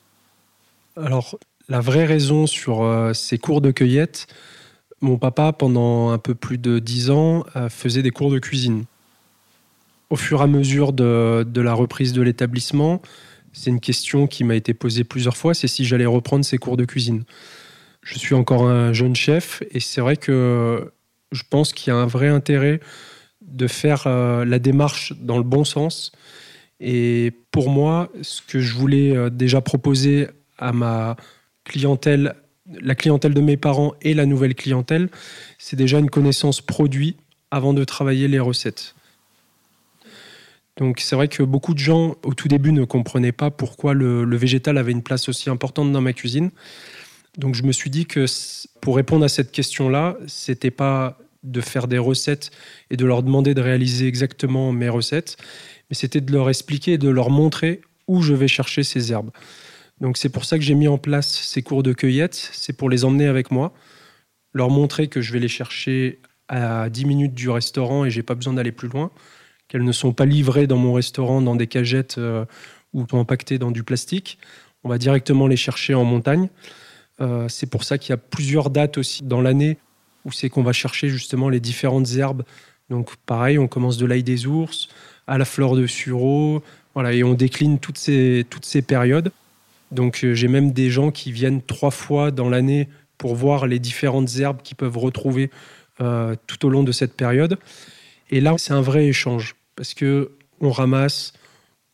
Alors, 0.96 1.38
la 1.68 1.80
vraie 1.80 2.06
raison 2.06 2.46
sur 2.46 2.82
euh, 2.82 3.12
ces 3.12 3.36
cours 3.36 3.60
de 3.60 3.70
cueillette, 3.72 4.26
mon 5.02 5.18
papa, 5.18 5.52
pendant 5.52 6.08
un 6.08 6.18
peu 6.18 6.34
plus 6.34 6.56
de 6.56 6.78
dix 6.78 7.10
ans, 7.10 7.44
faisait 7.68 8.02
des 8.02 8.10
cours 8.10 8.30
de 8.30 8.38
cuisine. 8.38 8.84
Au 10.08 10.16
fur 10.16 10.40
et 10.40 10.44
à 10.44 10.46
mesure 10.46 10.94
de, 10.94 11.46
de 11.46 11.60
la 11.60 11.74
reprise 11.74 12.14
de 12.14 12.22
l'établissement, 12.22 13.02
c'est 13.52 13.68
une 13.68 13.80
question 13.80 14.26
qui 14.26 14.44
m'a 14.44 14.54
été 14.54 14.72
posée 14.72 15.04
plusieurs 15.04 15.36
fois, 15.36 15.52
c'est 15.52 15.68
si 15.68 15.84
j'allais 15.84 16.06
reprendre 16.06 16.46
ces 16.46 16.56
cours 16.56 16.78
de 16.78 16.86
cuisine 16.86 17.24
je 18.06 18.20
suis 18.20 18.36
encore 18.36 18.68
un 18.68 18.92
jeune 18.92 19.16
chef 19.16 19.64
et 19.72 19.80
c'est 19.80 20.00
vrai 20.00 20.16
que 20.16 20.92
je 21.32 21.42
pense 21.50 21.72
qu'il 21.72 21.92
y 21.92 21.96
a 21.96 21.98
un 21.98 22.06
vrai 22.06 22.28
intérêt 22.28 22.78
de 23.42 23.66
faire 23.66 24.04
euh, 24.06 24.44
la 24.44 24.60
démarche 24.60 25.12
dans 25.20 25.38
le 25.38 25.42
bon 25.42 25.64
sens. 25.64 26.12
Et 26.78 27.32
pour 27.50 27.68
moi, 27.68 28.08
ce 28.22 28.42
que 28.42 28.60
je 28.60 28.74
voulais 28.74 29.16
euh, 29.16 29.28
déjà 29.28 29.60
proposer 29.60 30.28
à 30.56 30.72
ma 30.72 31.16
clientèle, 31.64 32.36
la 32.66 32.94
clientèle 32.94 33.34
de 33.34 33.40
mes 33.40 33.56
parents 33.56 33.94
et 34.02 34.14
la 34.14 34.24
nouvelle 34.24 34.54
clientèle, 34.54 35.08
c'est 35.58 35.76
déjà 35.76 35.98
une 35.98 36.10
connaissance 36.10 36.60
produit 36.60 37.16
avant 37.50 37.74
de 37.74 37.82
travailler 37.82 38.28
les 38.28 38.38
recettes. 38.38 38.94
Donc 40.76 41.00
c'est 41.00 41.16
vrai 41.16 41.26
que 41.26 41.42
beaucoup 41.42 41.74
de 41.74 41.80
gens 41.80 42.14
au 42.22 42.34
tout 42.34 42.46
début 42.46 42.70
ne 42.70 42.84
comprenaient 42.84 43.32
pas 43.32 43.50
pourquoi 43.50 43.94
le 43.94 44.36
végétal 44.36 44.78
avait 44.78 44.92
une 44.92 45.02
place 45.02 45.28
aussi 45.28 45.50
importante 45.50 45.90
dans 45.90 46.02
ma 46.02 46.12
cuisine. 46.12 46.50
Donc 47.36 47.54
je 47.54 47.62
me 47.62 47.72
suis 47.72 47.90
dit 47.90 48.06
que 48.06 48.24
pour 48.80 48.96
répondre 48.96 49.24
à 49.24 49.28
cette 49.28 49.52
question-là, 49.52 50.16
c'était 50.26 50.70
pas 50.70 51.18
de 51.42 51.60
faire 51.60 51.86
des 51.86 51.98
recettes 51.98 52.50
et 52.90 52.96
de 52.96 53.04
leur 53.04 53.22
demander 53.22 53.54
de 53.54 53.60
réaliser 53.60 54.06
exactement 54.06 54.72
mes 54.72 54.88
recettes, 54.88 55.36
mais 55.88 55.96
c'était 55.96 56.20
de 56.20 56.32
leur 56.32 56.48
expliquer 56.48 56.94
et 56.94 56.98
de 56.98 57.08
leur 57.08 57.30
montrer 57.30 57.82
où 58.08 58.22
je 58.22 58.34
vais 58.34 58.48
chercher 58.48 58.82
ces 58.82 59.12
herbes. 59.12 59.30
Donc 60.00 60.16
c'est 60.16 60.28
pour 60.28 60.44
ça 60.44 60.58
que 60.58 60.64
j'ai 60.64 60.74
mis 60.74 60.88
en 60.88 60.98
place 60.98 61.28
ces 61.28 61.62
cours 61.62 61.82
de 61.82 61.92
cueillette, 61.92 62.34
c'est 62.34 62.72
pour 62.72 62.90
les 62.90 63.04
emmener 63.04 63.26
avec 63.26 63.50
moi, 63.50 63.72
leur 64.52 64.70
montrer 64.70 65.08
que 65.08 65.20
je 65.20 65.32
vais 65.32 65.38
les 65.38 65.48
chercher 65.48 66.20
à 66.48 66.90
10 66.90 67.04
minutes 67.04 67.34
du 67.34 67.50
restaurant 67.50 68.04
et 68.04 68.10
j'ai 68.10 68.22
pas 68.22 68.34
besoin 68.34 68.54
d'aller 68.54 68.72
plus 68.72 68.88
loin, 68.88 69.10
qu'elles 69.68 69.84
ne 69.84 69.92
sont 69.92 70.12
pas 70.12 70.26
livrées 70.26 70.66
dans 70.66 70.76
mon 70.76 70.92
restaurant 70.92 71.42
dans 71.42 71.56
des 71.56 71.66
cagettes 71.66 72.18
euh, 72.18 72.44
ou 72.92 73.04
empaquetées 73.12 73.58
dans 73.58 73.70
du 73.70 73.82
plastique. 73.82 74.38
on 74.84 74.88
va 74.88 74.98
directement 74.98 75.46
les 75.46 75.56
chercher 75.56 75.94
en 75.94 76.04
montagne. 76.04 76.48
Euh, 77.20 77.48
c'est 77.48 77.66
pour 77.66 77.84
ça 77.84 77.98
qu'il 77.98 78.10
y 78.10 78.14
a 78.14 78.18
plusieurs 78.18 78.70
dates 78.70 78.98
aussi 78.98 79.22
dans 79.22 79.40
l'année 79.40 79.78
où 80.24 80.32
c'est 80.32 80.48
qu'on 80.48 80.62
va 80.62 80.72
chercher 80.72 81.08
justement 81.08 81.48
les 81.48 81.60
différentes 81.60 82.10
herbes. 82.16 82.42
Donc 82.90 83.16
pareil, 83.26 83.58
on 83.58 83.68
commence 83.68 83.96
de 83.96 84.06
l'ail 84.06 84.22
des 84.22 84.46
ours 84.46 84.88
à 85.26 85.38
la 85.38 85.44
fleur 85.44 85.74
de 85.74 85.86
sureau, 85.86 86.62
voilà, 86.94 87.12
et 87.12 87.24
on 87.24 87.34
décline 87.34 87.78
toutes 87.78 87.98
ces, 87.98 88.46
toutes 88.48 88.64
ces 88.64 88.82
périodes. 88.82 89.32
Donc 89.92 90.24
euh, 90.24 90.34
j'ai 90.34 90.48
même 90.48 90.72
des 90.72 90.90
gens 90.90 91.10
qui 91.10 91.32
viennent 91.32 91.62
trois 91.62 91.90
fois 91.90 92.30
dans 92.30 92.48
l'année 92.48 92.88
pour 93.18 93.34
voir 93.34 93.66
les 93.66 93.78
différentes 93.78 94.36
herbes 94.36 94.62
qu'ils 94.62 94.76
peuvent 94.76 94.98
retrouver 94.98 95.50
euh, 96.00 96.34
tout 96.46 96.66
au 96.66 96.68
long 96.68 96.82
de 96.82 96.92
cette 96.92 97.14
période. 97.14 97.58
Et 98.30 98.40
là, 98.40 98.54
c'est 98.58 98.72
un 98.72 98.80
vrai 98.80 99.06
échange 99.06 99.54
parce 99.76 99.94
que 99.94 100.32
on 100.60 100.70
ramasse, 100.70 101.32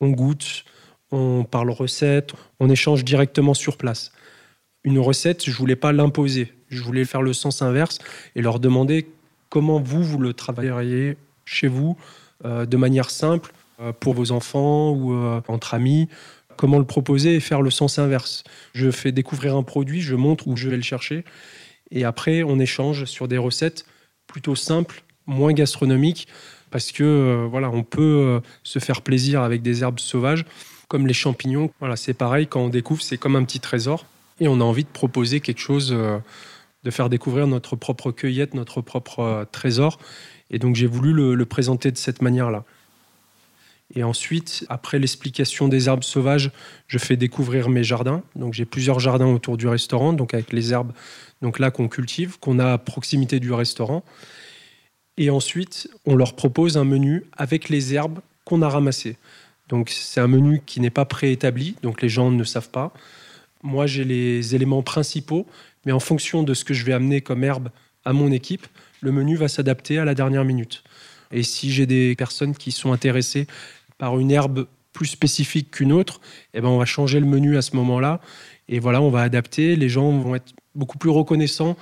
on 0.01 0.11
goûte, 0.11 0.65
on 1.11 1.45
parle 1.45 1.71
recette, 1.71 2.33
on 2.61 2.71
échange 2.71 3.05
directement 3.05 3.55
sur 3.55 3.77
place. 3.77 4.13
Une 4.85 4.99
recette, 4.99 5.45
je 5.45 5.53
voulais 5.53 5.77
pas 5.77 5.93
l'imposer, 5.93 6.53
je 6.69 6.83
voulais 6.83 7.05
faire 7.05 7.23
le 7.23 7.33
sens 7.33 7.63
inverse 7.63 7.99
et 8.35 8.43
leur 8.43 8.59
demander 8.59 9.07
comment 9.49 9.79
vous, 9.79 10.03
vous 10.03 10.19
le 10.19 10.33
travailleriez 10.33 11.17
chez 11.45 11.69
vous 11.69 11.97
euh, 12.45 12.67
de 12.67 12.77
manière 12.77 13.11
simple 13.11 13.53
euh, 13.81 13.93
pour 13.93 14.15
vos 14.15 14.33
enfants 14.33 14.91
ou 14.91 15.13
euh, 15.13 15.41
entre 15.47 15.75
amis. 15.75 16.09
Comment 16.57 16.79
le 16.79 16.85
proposer 16.85 17.35
et 17.35 17.41
faire 17.41 17.63
le 17.63 17.71
sens 17.71 17.99
inverse. 17.99 18.45
Je 18.75 18.91
fais 18.91 19.13
découvrir 19.13 19.57
un 19.57 19.63
produit, 19.63 20.01
je 20.01 20.17
montre 20.17 20.49
où 20.49 20.57
je 20.57 20.69
vais 20.69 20.77
le 20.77 20.83
chercher 20.83 21.25
et 21.91 22.05
après 22.05 22.43
on 22.43 22.59
échange 22.59 23.05
sur 23.05 23.29
des 23.29 23.39
recettes 23.39 23.85
plutôt 24.27 24.57
simples, 24.57 25.03
moins 25.27 25.53
gastronomiques 25.53 26.27
parce 26.71 26.91
que 26.91 27.47
voilà, 27.51 27.71
on 27.71 27.83
peut 27.83 28.41
se 28.63 28.79
faire 28.79 29.03
plaisir 29.03 29.43
avec 29.43 29.63
des 29.63 29.83
herbes 29.83 30.01
sauvages 30.01 30.45
comme 30.89 31.07
les 31.07 31.15
champignons. 31.15 31.71
Voilà, 31.81 31.97
c'est 31.97 32.15
pareil, 32.15 32.47
quand 32.47 32.61
on 32.61 32.69
découvre, 32.69 33.03
c'est 33.03 33.19
comme 33.19 33.37
un 33.37 33.45
petit 33.45 33.61
trésor. 33.61 34.07
Et 34.41 34.49
on 34.49 34.61
a 34.61 34.65
envie 34.65 34.85
de 34.85 34.89
proposer 34.89 35.41
quelque 35.41 35.61
chose, 35.61 35.93
euh, 35.93 36.19
de 36.85 36.91
faire 36.91 37.09
découvrir 37.09 37.47
notre 37.47 37.77
propre 37.77 38.11
cueillette, 38.11 38.55
notre 38.55 38.81
propre 38.81 39.21
euh, 39.21 39.45
trésor. 39.51 39.99
Et 40.51 40.59
donc 40.59 40.77
j'ai 40.77 40.87
voulu 40.87 41.13
le, 41.13 41.47
présenter 41.47 41.91
de 41.91 41.97
cette 41.97 42.23
manière-là. 42.23 42.65
Et 43.95 44.05
ensuite, 44.05 44.65
après 44.71 44.99
l'explication 44.99 45.69
des 45.69 45.89
herbes 45.89 46.03
sauvages, 46.03 46.51
je 46.87 46.99
fais 46.99 47.17
découvrir 47.17 47.69
mes 47.69 47.85
jardins. 47.85 48.23
Donc 48.37 48.55
j'ai 48.55 48.65
plusieurs 48.65 49.01
jardins 49.01 49.27
autour 49.27 49.57
du 49.57 49.69
restaurant, 49.69 50.13
donc 50.13 50.35
avec 50.35 50.53
les 50.53 50.73
herbes 50.73 50.93
donc 51.43 51.59
là 51.59 51.71
qu'on 51.71 51.89
cultive, 51.89 52.39
qu'on 52.39 52.59
a 52.59 52.73
à 52.73 52.79
proximité 52.79 53.41
du 53.41 53.53
restaurant. 53.53 54.05
Et 55.19 55.29
ensuite, 55.29 55.91
on 56.07 56.17
leur 56.17 56.35
propose 56.35 56.79
un 56.79 56.85
menu 56.85 57.25
avec 57.37 57.69
les 57.69 57.93
herbes 57.93 58.21
qu'on 58.45 58.63
a 58.63 58.69
ramassées. 58.69 59.19
Donc 59.69 59.91
c'est 59.91 60.21
un 60.21 60.29
menu 60.29 60.63
qui 60.65 60.81
n'est 60.81 60.91
pas 60.91 61.05
préétabli, 61.05 61.77
donc 61.83 62.01
les 62.01 62.09
gens 62.09 62.31
ne 62.31 62.45
savent 62.45 62.71
pas. 62.71 62.93
Moi 63.63 63.87
j'ai 63.87 64.05
les 64.05 64.55
éléments 64.55 64.83
principaux, 64.83 65.47
mais 65.85 65.93
en 65.93 66.01
fonction 66.01 66.43
de 66.43 66.55
ce 66.55 66.65
que 66.65 66.75
je 66.75 66.85
vais 66.85 66.93
amener 66.93 67.21
comme 67.21 67.45
herbe 67.45 67.71
à 68.05 68.13
mon 68.13 68.33
équipe, 68.33 68.67
le 69.01 69.13
menu 69.13 69.37
va 69.37 69.49
s'adapter 69.49 69.99
à 69.99 70.05
la 70.05 70.15
dernière 70.15 70.45
minute. 70.45 70.83
Et 71.31 71.43
si 71.43 71.73
j'ai 71.73 71.87
des 71.87 72.15
personnes 72.17 72.55
qui 72.55 72.73
sont 72.73 72.93
intéressées 72.93 73.47
par 73.99 74.19
une 74.19 74.31
herbe 74.31 74.67
plus 74.93 75.07
spécifique 75.07 75.71
qu'une 75.71 75.93
autre, 75.93 76.21
eh 76.55 76.61
ben 76.61 76.69
on 76.69 76.79
va 76.79 76.85
changer 76.85 77.19
le 77.21 77.27
menu 77.27 77.57
à 77.57 77.63
ce 77.63 77.77
moment-là. 77.77 78.21
Et 78.69 78.79
voilà, 78.79 79.01
on 79.01 79.11
va 79.11 79.23
adapter. 79.23 79.77
Les 79.77 79.89
gens 79.89 80.11
vont 80.19 80.35
être 80.35 80.53
beaucoup 80.75 80.99
plus 80.99 81.11
reconnaissants 81.11 81.77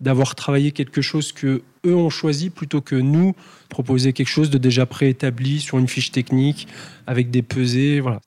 d'avoir 0.00 0.34
travaillé 0.34 0.72
quelque 0.72 1.00
chose 1.00 1.32
que 1.32 1.62
eux 1.86 1.94
ont 1.94 2.10
choisi 2.10 2.50
plutôt 2.50 2.80
que 2.80 2.96
nous 2.96 3.34
proposer 3.68 4.12
quelque 4.12 4.28
chose 4.28 4.50
de 4.50 4.58
déjà 4.58 4.86
préétabli 4.86 5.60
sur 5.60 5.78
une 5.78 5.88
fiche 5.88 6.10
technique 6.10 6.66
avec 7.06 7.30
des 7.30 7.42
pesées. 7.42 8.00
Voilà. 8.00 8.20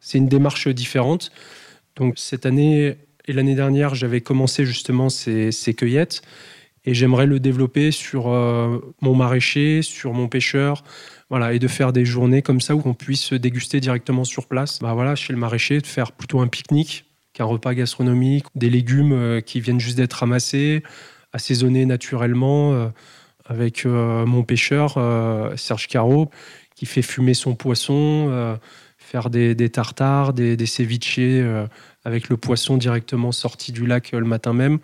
C'est 0.00 0.18
une 0.18 0.28
démarche 0.28 0.68
différente. 0.68 1.30
Donc 1.96 2.14
cette 2.16 2.46
année 2.46 2.96
et 3.26 3.32
l'année 3.32 3.54
dernière, 3.54 3.94
j'avais 3.94 4.20
commencé 4.20 4.64
justement 4.66 5.08
ces, 5.08 5.74
cueillettes 5.76 6.22
et 6.84 6.94
j'aimerais 6.94 7.26
le 7.26 7.38
développer 7.38 7.92
sur 7.92 8.28
euh, 8.28 8.78
mon 9.00 9.14
maraîcher, 9.14 9.82
sur 9.82 10.12
mon 10.12 10.28
pêcheur, 10.28 10.82
voilà, 11.30 11.52
et 11.52 11.58
de 11.58 11.68
faire 11.68 11.92
des 11.92 12.04
journées 12.04 12.42
comme 12.42 12.60
ça 12.60 12.74
où 12.74 12.82
on 12.84 12.94
puisse 12.94 13.32
déguster 13.32 13.80
directement 13.80 14.24
sur 14.24 14.48
place. 14.48 14.80
Bah 14.80 14.92
voilà, 14.92 15.14
chez 15.14 15.32
le 15.32 15.38
maraîcher, 15.38 15.80
de 15.80 15.86
faire 15.86 16.12
plutôt 16.12 16.40
un 16.40 16.48
pique-nique 16.48 17.04
qu'un 17.32 17.44
repas 17.44 17.72
gastronomique, 17.74 18.44
des 18.54 18.68
légumes 18.68 19.12
euh, 19.12 19.40
qui 19.40 19.60
viennent 19.60 19.80
juste 19.80 19.96
d'être 19.96 20.14
ramassés, 20.14 20.82
assaisonnés 21.32 21.86
naturellement, 21.86 22.72
euh, 22.72 22.88
avec 23.44 23.84
mon 23.84 24.44
pêcheur, 24.44 24.94
Serge 25.56 25.88
Caro, 25.88 26.30
qui 26.76 26.86
fait 26.86 27.02
fumer 27.02 27.34
son 27.34 27.56
poisson, 27.56 28.56
faire 29.12 29.28
des, 29.28 29.68
tartares, 29.68 30.32
des, 30.32 30.56
des 30.56 30.64
ceviches 30.66 31.20
avec 32.02 32.30
le 32.30 32.38
poisson 32.38 32.78
directement 32.78 33.30
sorti 33.30 33.70
du 33.70 33.86
lac 33.86 34.12
le 34.12 34.24
matin 34.24 34.54
même. 34.54 34.78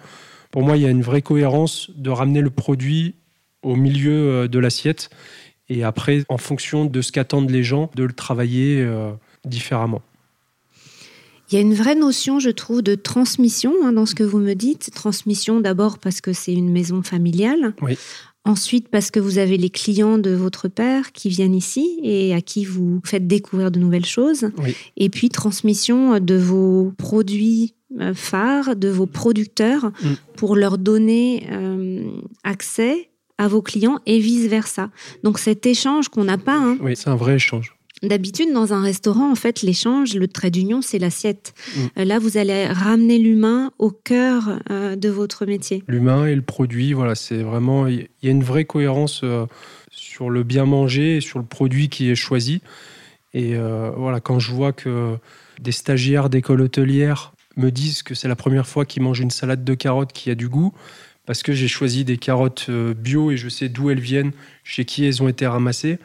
Pour 0.51 0.63
moi, 0.63 0.77
il 0.77 0.83
y 0.83 0.87
a 0.87 0.91
une 0.91 1.01
vraie 1.01 1.23
cohérence 1.23 1.91
de 1.97 2.11
ramener 2.11 2.43
le 2.43 2.51
produit 2.51 3.15
au 3.63 3.75
milieu 3.75 4.47
de 4.47 4.59
l'assiette 4.59 5.09
et 5.71 5.83
après, 5.83 6.25
en 6.29 6.37
fonction 6.37 6.85
de 6.85 7.01
ce 7.01 7.11
qu'attendent 7.11 7.51
les 7.51 7.63
gens, 7.63 7.91
de 7.95 8.05
le 8.05 8.13
travailler 8.13 8.87
différemment. 9.47 10.03
Il 11.51 11.55
y 11.55 11.59
a 11.59 11.63
une 11.63 11.75
vraie 11.75 11.95
notion, 11.95 12.39
je 12.39 12.51
trouve, 12.51 12.83
de 12.83 12.95
transmission 12.95 13.73
hein, 13.83 13.93
dans 13.93 14.05
ce 14.05 14.15
que 14.15 14.25
vous 14.25 14.39
me 14.39 14.53
dites. 14.53 14.91
Transmission 14.95 15.61
d'abord 15.61 15.99
parce 15.99 16.21
que 16.21 16.35
c'est 16.35 16.53
une 16.53 16.71
maison 16.71 17.03
familiale. 17.03 17.73
Oui. 17.81 17.97
Ensuite, 18.49 18.89
parce 18.89 19.11
que 19.11 19.21
vous 19.21 19.37
avez 19.37 19.59
les 19.59 19.69
clients 19.69 20.17
de 20.17 20.31
votre 20.31 20.69
père 20.69 21.13
qui 21.13 21.29
viennent 21.29 21.55
ici 21.55 22.01
et 22.03 22.35
à 22.35 22.41
qui 22.41 22.65
vous 22.65 22.99
faites 23.05 23.27
découvrir 23.27 23.71
de 23.71 23.79
nouvelles 23.79 24.07
choses. 24.07 24.49
Oui. 24.57 24.75
Et 24.97 25.11
puis, 25.11 25.29
transmission 25.29 26.19
de 26.19 26.35
vos 26.35 26.95
produits 26.97 27.75
euh, 28.01 28.15
phares, 28.15 28.75
de 28.75 28.89
vos 28.89 29.05
producteurs, 29.05 29.93
mm. 30.03 30.15
pour 30.37 30.57
leur 30.57 30.79
donner 30.79 31.47
euh, 31.51 32.11
accès 32.43 33.11
à 33.37 33.49
vos 33.49 33.61
clients 33.61 34.01
et 34.07 34.19
vice-versa. 34.19 34.89
Donc 35.23 35.39
cet 35.39 35.67
échange 35.67 36.09
qu'on 36.09 36.25
n'a 36.25 36.39
pas. 36.39 36.57
Hein, 36.57 36.79
oui, 36.81 36.97
c'est 36.97 37.11
un 37.11 37.17
vrai 37.17 37.37
échange. 37.37 37.78
D'habitude, 38.03 38.53
dans 38.53 38.73
un 38.73 38.83
restaurant, 38.83 39.31
en 39.31 39.35
fait, 39.35 39.63
l'échange, 39.63 40.15
le 40.15 40.29
trait 40.29 40.51
d'union, 40.51 40.83
c'est 40.83 40.99
l'assiette. 40.99 41.53
Mm. 41.57 41.81
Euh, 41.99 42.05
là, 42.05 42.19
vous 42.19 42.37
allez 42.37 42.67
ramener 42.67 43.19
l'humain 43.19 43.73
au 43.79 43.91
cœur 43.91 44.61
euh, 44.71 44.95
de 44.95 45.09
votre 45.09 45.47
métier. 45.47 45.83
L'humain 45.89 46.27
et 46.27 46.35
le 46.35 46.43
produit, 46.43 46.93
voilà, 46.93 47.15
c'est 47.15 47.43
vraiment. 47.43 47.87
Il 47.89 48.09
y 48.23 48.29
a 48.29 48.31
une 48.31 48.45
vraie 48.45 48.65
cohérence 48.65 49.23
euh, 49.25 49.47
sur 49.91 50.31
le 50.31 50.45
bien 50.45 50.65
manger 50.65 51.17
et 51.17 51.21
sur 51.21 51.41
le 51.41 51.45
produit 51.45 51.89
qui 51.89 52.11
est 52.11 52.15
choisi. 52.15 52.61
Et 53.35 53.55
voilà, 53.55 54.21
quand 54.21 54.39
je 54.39 54.51
vois 54.51 54.73
que 54.73 55.17
des 55.61 55.71
stagiaires 55.71 56.31
d'école 56.31 56.63
hôtelière 56.63 57.33
me 57.57 57.71
disent 57.71 58.03
que 58.03 58.15
c'est 58.15 58.27
la 58.27 58.35
première 58.35 58.67
fois 58.67 58.87
qu'ils 58.87 59.03
mangent 59.03 59.21
une 59.21 59.31
salade 59.31 59.65
de 59.65 59.75
carottes 59.75 60.13
qui 60.13 60.31
a 60.31 60.35
du 60.35 60.49
goût, 60.49 60.73
parce 61.27 61.43
que 61.43 61.53
j'ai 61.53 61.69
choisi 61.69 62.05
des 62.05 62.17
carottes 62.17 62.71
bio 62.71 63.31
et 63.31 63.37
je 63.37 63.49
sais 63.51 63.69
d'où 63.69 63.91
elles 63.91 64.01
viennent, 64.01 64.33
chez 64.65 64.87
qui 64.87 65.05
elles 65.05 65.23
ont 65.23 65.29
été 65.29 65.47
ramassées 65.47 65.99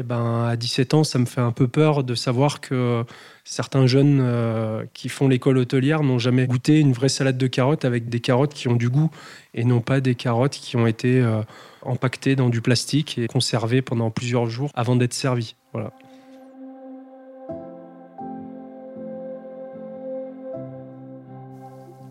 eh 0.00 0.04
ben, 0.04 0.44
à 0.44 0.56
17 0.56 0.94
ans, 0.94 1.02
ça 1.02 1.18
me 1.18 1.26
fait 1.26 1.40
un 1.40 1.50
peu 1.50 1.66
peur 1.66 2.04
de 2.04 2.14
savoir 2.14 2.60
que 2.60 3.04
certains 3.42 3.88
jeunes 3.88 4.20
euh, 4.20 4.84
qui 4.94 5.08
font 5.08 5.26
l'école 5.26 5.58
hôtelière 5.58 6.04
n'ont 6.04 6.20
jamais 6.20 6.46
goûté 6.46 6.78
une 6.78 6.92
vraie 6.92 7.08
salade 7.08 7.36
de 7.36 7.46
carottes 7.48 7.84
avec 7.84 8.08
des 8.08 8.20
carottes 8.20 8.54
qui 8.54 8.68
ont 8.68 8.76
du 8.76 8.90
goût 8.90 9.10
et 9.54 9.64
non 9.64 9.80
pas 9.80 10.00
des 10.00 10.14
carottes 10.14 10.52
qui 10.52 10.76
ont 10.76 10.86
été 10.86 11.20
euh, 11.20 11.42
empaquetées 11.82 12.36
dans 12.36 12.48
du 12.48 12.60
plastique 12.60 13.18
et 13.18 13.26
conservées 13.26 13.82
pendant 13.82 14.12
plusieurs 14.12 14.46
jours 14.46 14.70
avant 14.76 14.94
d'être 14.94 15.14
servies. 15.14 15.56
Voilà. 15.72 15.92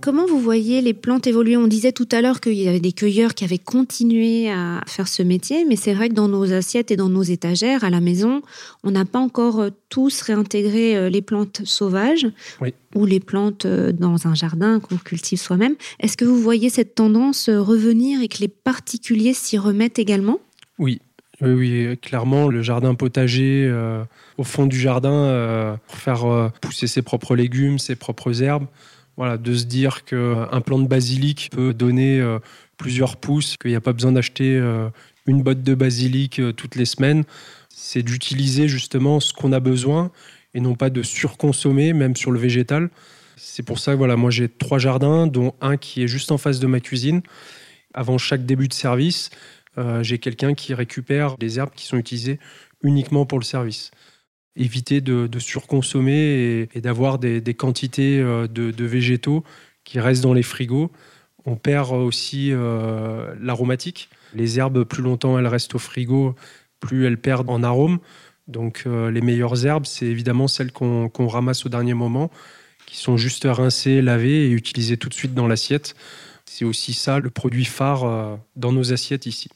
Comment 0.08 0.26
vous 0.26 0.40
voyez 0.40 0.82
les 0.82 0.94
plantes 0.94 1.28
évoluer? 1.28 1.58
On 1.58 1.68
disait 1.68 1.92
tout 1.92 2.08
à 2.14 2.22
l'heure 2.22 2.40
qu'il 2.40 2.54
y 2.54 2.70
avait 2.70 2.80
des 2.80 2.94
cueilleurs 2.94 3.34
qui 3.34 3.44
avaient 3.44 3.58
continué 3.58 4.50
à 4.50 4.80
faire 4.88 5.10
ce 5.10 5.22
métier, 5.22 5.66
mais 5.66 5.76
c'est 5.76 5.94
vrai 5.94 6.08
que 6.08 6.14
dans 6.14 6.30
nos 6.30 6.54
assiettes 6.54 6.92
et 6.92 6.96
dans 6.96 7.10
nos 7.10 7.24
étagères 7.24 7.84
à 7.84 7.90
la 7.90 8.00
maison, 8.00 8.42
on 8.86 8.92
n'a 8.92 9.04
pas 9.04 9.20
encore 9.20 9.60
euh, 9.60 9.70
tous 9.90 10.22
réintégré 10.22 10.96
euh, 10.96 11.10
les 11.10 11.22
plantes 11.22 11.60
sauvages 11.66 12.26
ou 12.96 13.06
les 13.06 13.20
plantes 13.20 13.66
euh, 13.66 13.92
dans 13.92 14.28
un 14.28 14.34
jardin 14.34 14.80
qu'on 14.80 14.96
cultive 14.96 15.40
soi-même. 15.40 15.76
Est-ce 16.00 16.16
que 16.16 16.24
vous 16.24 16.40
voyez 16.40 16.70
cette 16.70 16.96
tendance 16.96 17.50
revenir 17.50 18.22
et 18.22 18.30
que 18.30 18.38
les 18.40 18.48
particuliers 18.48 19.34
s'y 19.34 19.58
remettent 19.58 20.00
également? 20.00 20.40
Oui, 20.80 21.02
oui, 21.42 21.98
clairement, 22.02 22.48
le 22.48 22.62
jardin 22.62 22.96
potager 22.96 23.70
au 24.38 24.44
fond 24.46 24.68
du 24.68 24.80
jardin 24.80 25.78
pour 25.86 25.98
faire 25.98 26.52
pousser 26.62 26.88
ses 26.88 27.02
propres 27.02 27.36
légumes, 27.36 27.78
ses 27.78 27.96
propres 27.98 28.42
herbes. 28.42 28.68
Voilà, 29.18 29.38
de 29.38 29.56
se 29.56 29.66
dire 29.66 30.06
qu'un 30.06 30.62
plant 30.62 30.78
de 30.78 30.88
basilic 30.88 31.50
peut 31.52 31.74
donner 31.74 32.22
euh, 32.22 32.38
plusieurs 32.78 33.18
pousses, 33.18 33.58
qu'il 33.58 33.72
n'y 33.72 33.76
a 33.76 33.82
pas 33.82 33.94
besoin 33.94 34.12
d'acheter 34.12 34.56
euh, 34.56 34.90
une 35.26 35.42
botte 35.42 35.64
de 35.64 35.74
basilic 35.74 36.40
euh, 36.40 36.54
toutes 36.54 36.76
les 36.76 36.86
semaines. 36.86 37.24
C'est 37.70 38.04
d'utiliser 38.04 38.68
justement 38.68 39.20
ce 39.20 39.34
qu'on 39.34 39.54
a 39.54 39.60
besoin 39.60 40.12
et 40.54 40.60
non 40.60 40.76
pas 40.76 40.92
de 40.92 41.02
surconsommer, 41.02 41.94
même 41.94 42.16
sur 42.16 42.32
le 42.32 42.40
végétal. 42.40 42.92
C'est 43.38 43.64
pour 43.64 43.80
ça 43.80 43.94
que 43.94 43.98
voilà, 43.98 44.16
moi 44.18 44.30
j'ai 44.30 44.50
trois 44.50 44.78
jardins, 44.78 45.26
dont 45.26 45.56
un 45.62 45.78
qui 45.78 46.04
est 46.04 46.08
juste 46.08 46.32
en 46.32 46.38
face 46.38 46.60
de 46.60 46.68
ma 46.68 46.80
cuisine. 46.80 47.22
Avant 47.96 48.20
chaque 48.20 48.46
début 48.46 48.68
de 48.68 48.74
service, 48.74 49.30
j'ai 50.02 50.18
quelqu'un 50.18 50.56
qui 50.56 50.74
récupère 50.74 51.36
les 51.40 51.60
herbes 51.60 51.74
qui 51.76 51.86
sont 51.86 51.98
utilisées 51.98 52.40
uniquement 52.82 53.28
pour 53.28 53.38
le 53.38 53.44
service. 53.44 53.92
Éviter 54.58 55.02
de, 55.02 55.40
surconsommer 55.40 56.68
et, 56.74 56.82
d'avoir 56.82 57.20
des, 57.20 57.42
quantités 57.54 58.20
de, 58.20 58.48
de, 58.48 58.86
végétaux 58.86 59.44
qui 59.84 60.00
restent 60.00 60.24
dans 60.24 60.34
les 60.34 60.44
frigos. 60.44 60.92
On 61.46 61.56
perd 61.56 61.94
aussi 61.94 62.52
l'aromatique. 63.42 64.10
Les 64.34 64.60
herbes, 64.60 64.84
plus 64.84 65.04
longtemps 65.04 65.40
elles 65.40 65.48
restent 65.48 65.76
au 65.76 65.80
frigo, 65.80 66.36
plus 66.80 67.06
elles 67.06 67.20
perdent 67.20 67.50
en 67.50 67.64
arôme. 67.64 68.00
Donc 68.48 68.86
les 68.86 69.22
meilleures 69.22 69.66
herbes, 69.66 69.86
c'est 69.86 70.08
évidemment 70.08 70.48
celles 70.48 70.72
qu'on 70.72 71.28
ramasse 71.28 71.66
au 71.66 71.70
dernier 71.70 71.94
moment, 71.94 72.32
qui 72.86 72.98
sont 72.98 73.18
juste 73.18 73.48
rincées, 73.50 74.02
lavées 74.02 74.48
et 74.48 74.52
utilisées 74.52 74.98
tout 74.98 75.10
de 75.10 75.14
suite 75.14 75.34
dans 75.34 75.48
l'assiette. 75.48 75.96
C'est 76.46 76.66
aussi 76.66 76.94
ça 76.94 77.20
le 77.20 77.30
produit 77.30 77.66
phare 77.66 78.40
dans 78.56 78.72
nos 78.72 78.92
assiettes 78.92 79.26
ici. 79.26 79.50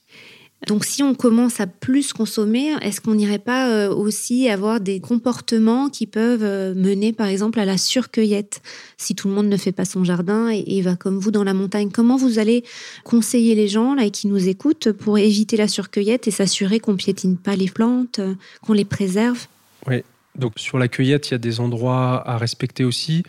Donc 0.67 0.85
si 0.85 1.01
on 1.01 1.15
commence 1.15 1.59
à 1.59 1.65
plus 1.65 2.13
consommer, 2.13 2.75
est-ce 2.81 3.01
qu'on 3.01 3.15
n'irait 3.15 3.39
pas 3.39 3.69
euh, 3.71 3.89
aussi 3.93 4.47
avoir 4.47 4.79
des 4.79 4.99
comportements 4.99 5.89
qui 5.89 6.05
peuvent 6.05 6.43
euh, 6.43 6.75
mener 6.75 7.13
par 7.13 7.27
exemple 7.27 7.59
à 7.59 7.65
la 7.65 7.79
surcueillette 7.79 8.61
Si 8.95 9.15
tout 9.15 9.27
le 9.27 9.33
monde 9.33 9.47
ne 9.47 9.57
fait 9.57 9.71
pas 9.71 9.85
son 9.85 10.03
jardin 10.03 10.49
et, 10.49 10.81
va 10.81 10.95
comme 10.95 11.17
vous 11.17 11.31
dans 11.31 11.43
la 11.43 11.55
montagne, 11.55 11.89
comment 11.91 12.15
vous 12.15 12.37
allez 12.37 12.63
conseiller 13.03 13.55
les 13.55 13.67
gens 13.67 13.95
là 13.95 14.09
qui 14.11 14.27
nous 14.27 14.47
écoutent 14.47 14.91
pour 14.91 15.17
éviter 15.17 15.57
la 15.57 15.67
surcueillette 15.67 16.27
et 16.27 16.31
s'assurer 16.31 16.79
qu'on 16.79 16.95
piétine 16.95 17.37
pas 17.37 17.55
les 17.55 17.69
plantes, 17.69 18.19
euh, 18.19 18.35
qu'on 18.61 18.73
les 18.73 18.85
préserve? 18.85 19.47
Oui, 19.87 20.03
donc 20.35 20.53
sur 20.57 20.77
la 20.77 20.87
cueillette, 20.87 21.29
il 21.29 21.31
y 21.31 21.35
a 21.35 21.39
des 21.39 21.59
endroits 21.59 22.21
à 22.29 22.37
respecter 22.37 22.83
aussi. 22.83 23.23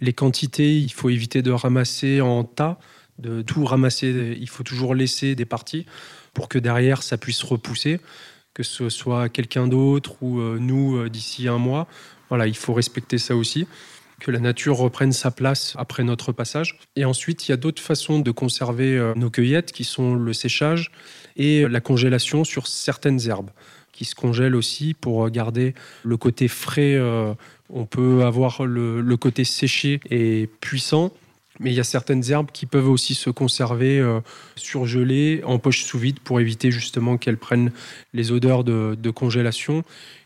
Les 0.00 0.12
quantités, 0.12 0.76
il 0.76 0.92
faut 0.92 1.10
éviter 1.10 1.42
de 1.42 1.50
ramasser 1.50 2.20
en 2.20 2.44
tas, 2.44 2.78
de 3.18 3.42
tout 3.42 3.64
ramasser, 3.64 4.36
il 4.38 4.48
faut 4.48 4.62
toujours 4.62 4.94
laisser 4.94 5.34
des 5.34 5.46
parties 5.46 5.84
pour 6.36 6.50
que 6.50 6.58
derrière 6.58 7.02
ça 7.02 7.16
puisse 7.16 7.42
repousser, 7.42 7.98
que 8.52 8.62
ce 8.62 8.90
soit 8.90 9.30
quelqu'un 9.30 9.66
d'autre 9.66 10.22
ou 10.22 10.38
euh, 10.38 10.58
nous 10.60 10.98
euh, 10.98 11.08
d'ici 11.08 11.48
un 11.48 11.56
mois. 11.56 11.88
Voilà, 12.28 12.46
il 12.46 12.54
faut 12.54 12.74
respecter 12.74 13.16
ça 13.16 13.34
aussi, 13.34 13.66
que 14.20 14.30
la 14.30 14.38
nature 14.38 14.76
reprenne 14.76 15.12
sa 15.12 15.30
place 15.30 15.74
après 15.78 16.04
notre 16.04 16.32
passage. 16.32 16.78
Et 16.94 17.06
ensuite, 17.06 17.48
il 17.48 17.52
y 17.52 17.54
a 17.54 17.56
d'autres 17.56 17.80
façons 17.80 18.18
de 18.18 18.30
conserver 18.30 18.98
euh, 18.98 19.14
nos 19.16 19.30
cueillettes 19.30 19.72
qui 19.72 19.84
sont 19.84 20.14
le 20.14 20.34
séchage 20.34 20.92
et 21.36 21.66
la 21.66 21.80
congélation 21.80 22.44
sur 22.44 22.66
certaines 22.66 23.26
herbes 23.26 23.50
qui 23.92 24.04
se 24.04 24.14
congèlent 24.14 24.56
aussi 24.56 24.92
pour 24.92 25.30
garder 25.30 25.74
le 26.04 26.18
côté 26.18 26.48
frais. 26.48 27.00
On 27.70 27.86
peut 27.86 28.24
avoir 28.26 28.66
le, 28.66 29.00
le 29.00 29.16
côté 29.16 29.44
séché 29.44 30.00
et 30.10 30.50
puissant 30.60 31.14
mais 31.60 31.70
il 31.70 31.76
y 31.76 31.80
a 31.80 31.84
certaines 31.84 32.30
herbes 32.30 32.50
qui 32.52 32.66
peuvent 32.66 32.88
aussi 32.88 33.14
se 33.14 33.30
conserver 33.30 33.98
euh, 33.98 34.20
surgelées 34.56 35.42
en 35.44 35.58
poche 35.58 35.84
sous 35.84 35.98
vide 35.98 36.20
pour 36.20 36.40
éviter 36.40 36.70
justement 36.70 37.16
qu'elles 37.16 37.38
prennent 37.38 37.72
les 38.12 38.32
odeurs 38.32 38.64
de, 38.64 39.10
congélation 39.10 39.82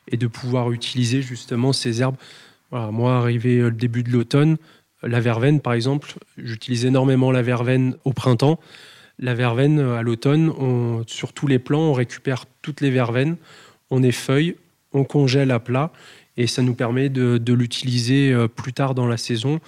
et 0.08 0.16
de 0.16 0.26
pouvoir 0.26 0.72
utiliser 0.72 1.22
justement 1.22 1.72
ces 1.72 2.02
herbes. 2.02 2.16
Moi, 2.72 3.16
arrivé 3.16 3.58
euh, 3.58 3.70
le 3.70 3.76
début 3.76 4.02
de 4.02 4.10
l'automne, 4.10 4.56
la 5.02 5.20
verveine 5.20 5.60
par 5.60 5.72
exemple, 5.72 6.14
j'utilise 6.36 6.84
énormément 6.84 7.30
la 7.30 7.42
verveine 7.42 7.96
au 8.04 8.12
printemps. 8.12 8.58
La 9.18 9.34
verveine 9.34 9.78
euh, 9.78 9.98
à 9.98 10.02
l'automne, 10.02 10.52
sur 11.06 11.32
tous 11.32 11.46
les 11.46 11.58
plants, 11.58 11.90
on 11.90 11.92
récupère 11.92 12.46
toutes 12.62 12.80
les 12.80 12.90
verveines, 12.90 13.36
on 13.90 14.02
effeuille, 14.02 14.56
on 14.92 15.04
congèle 15.04 15.50
à 15.50 15.60
plat 15.60 15.92
et 16.36 16.46
ça 16.46 16.62
nous 16.62 16.74
permet 16.74 17.08
de 17.08 17.52
l'utiliser 17.52 18.34
plus 18.56 18.72
tard 18.72 18.94
dans 18.94 19.06
la 19.06 19.18
saison 19.18 19.60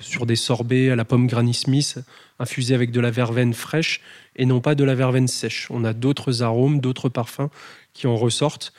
sur 0.00 0.26
des 0.26 0.36
sorbets 0.36 0.90
à 0.90 0.96
la 0.96 1.04
pomme 1.04 1.26
Granny 1.26 1.54
Smith 1.54 1.98
infusés 2.38 2.74
avec 2.74 2.92
de 2.92 3.00
la 3.00 3.10
verveine 3.10 3.52
fraîche 3.52 4.00
et 4.36 4.46
non 4.46 4.60
pas 4.60 4.74
de 4.74 4.84
la 4.84 4.94
verveine 4.94 5.28
sèche. 5.28 5.66
On 5.70 5.84
a 5.84 5.92
d'autres 5.92 6.42
arômes, 6.42 6.80
d'autres 6.80 7.08
parfums 7.08 7.50
qui 7.92 8.06
en 8.06 8.16
ressortent. 8.16 8.72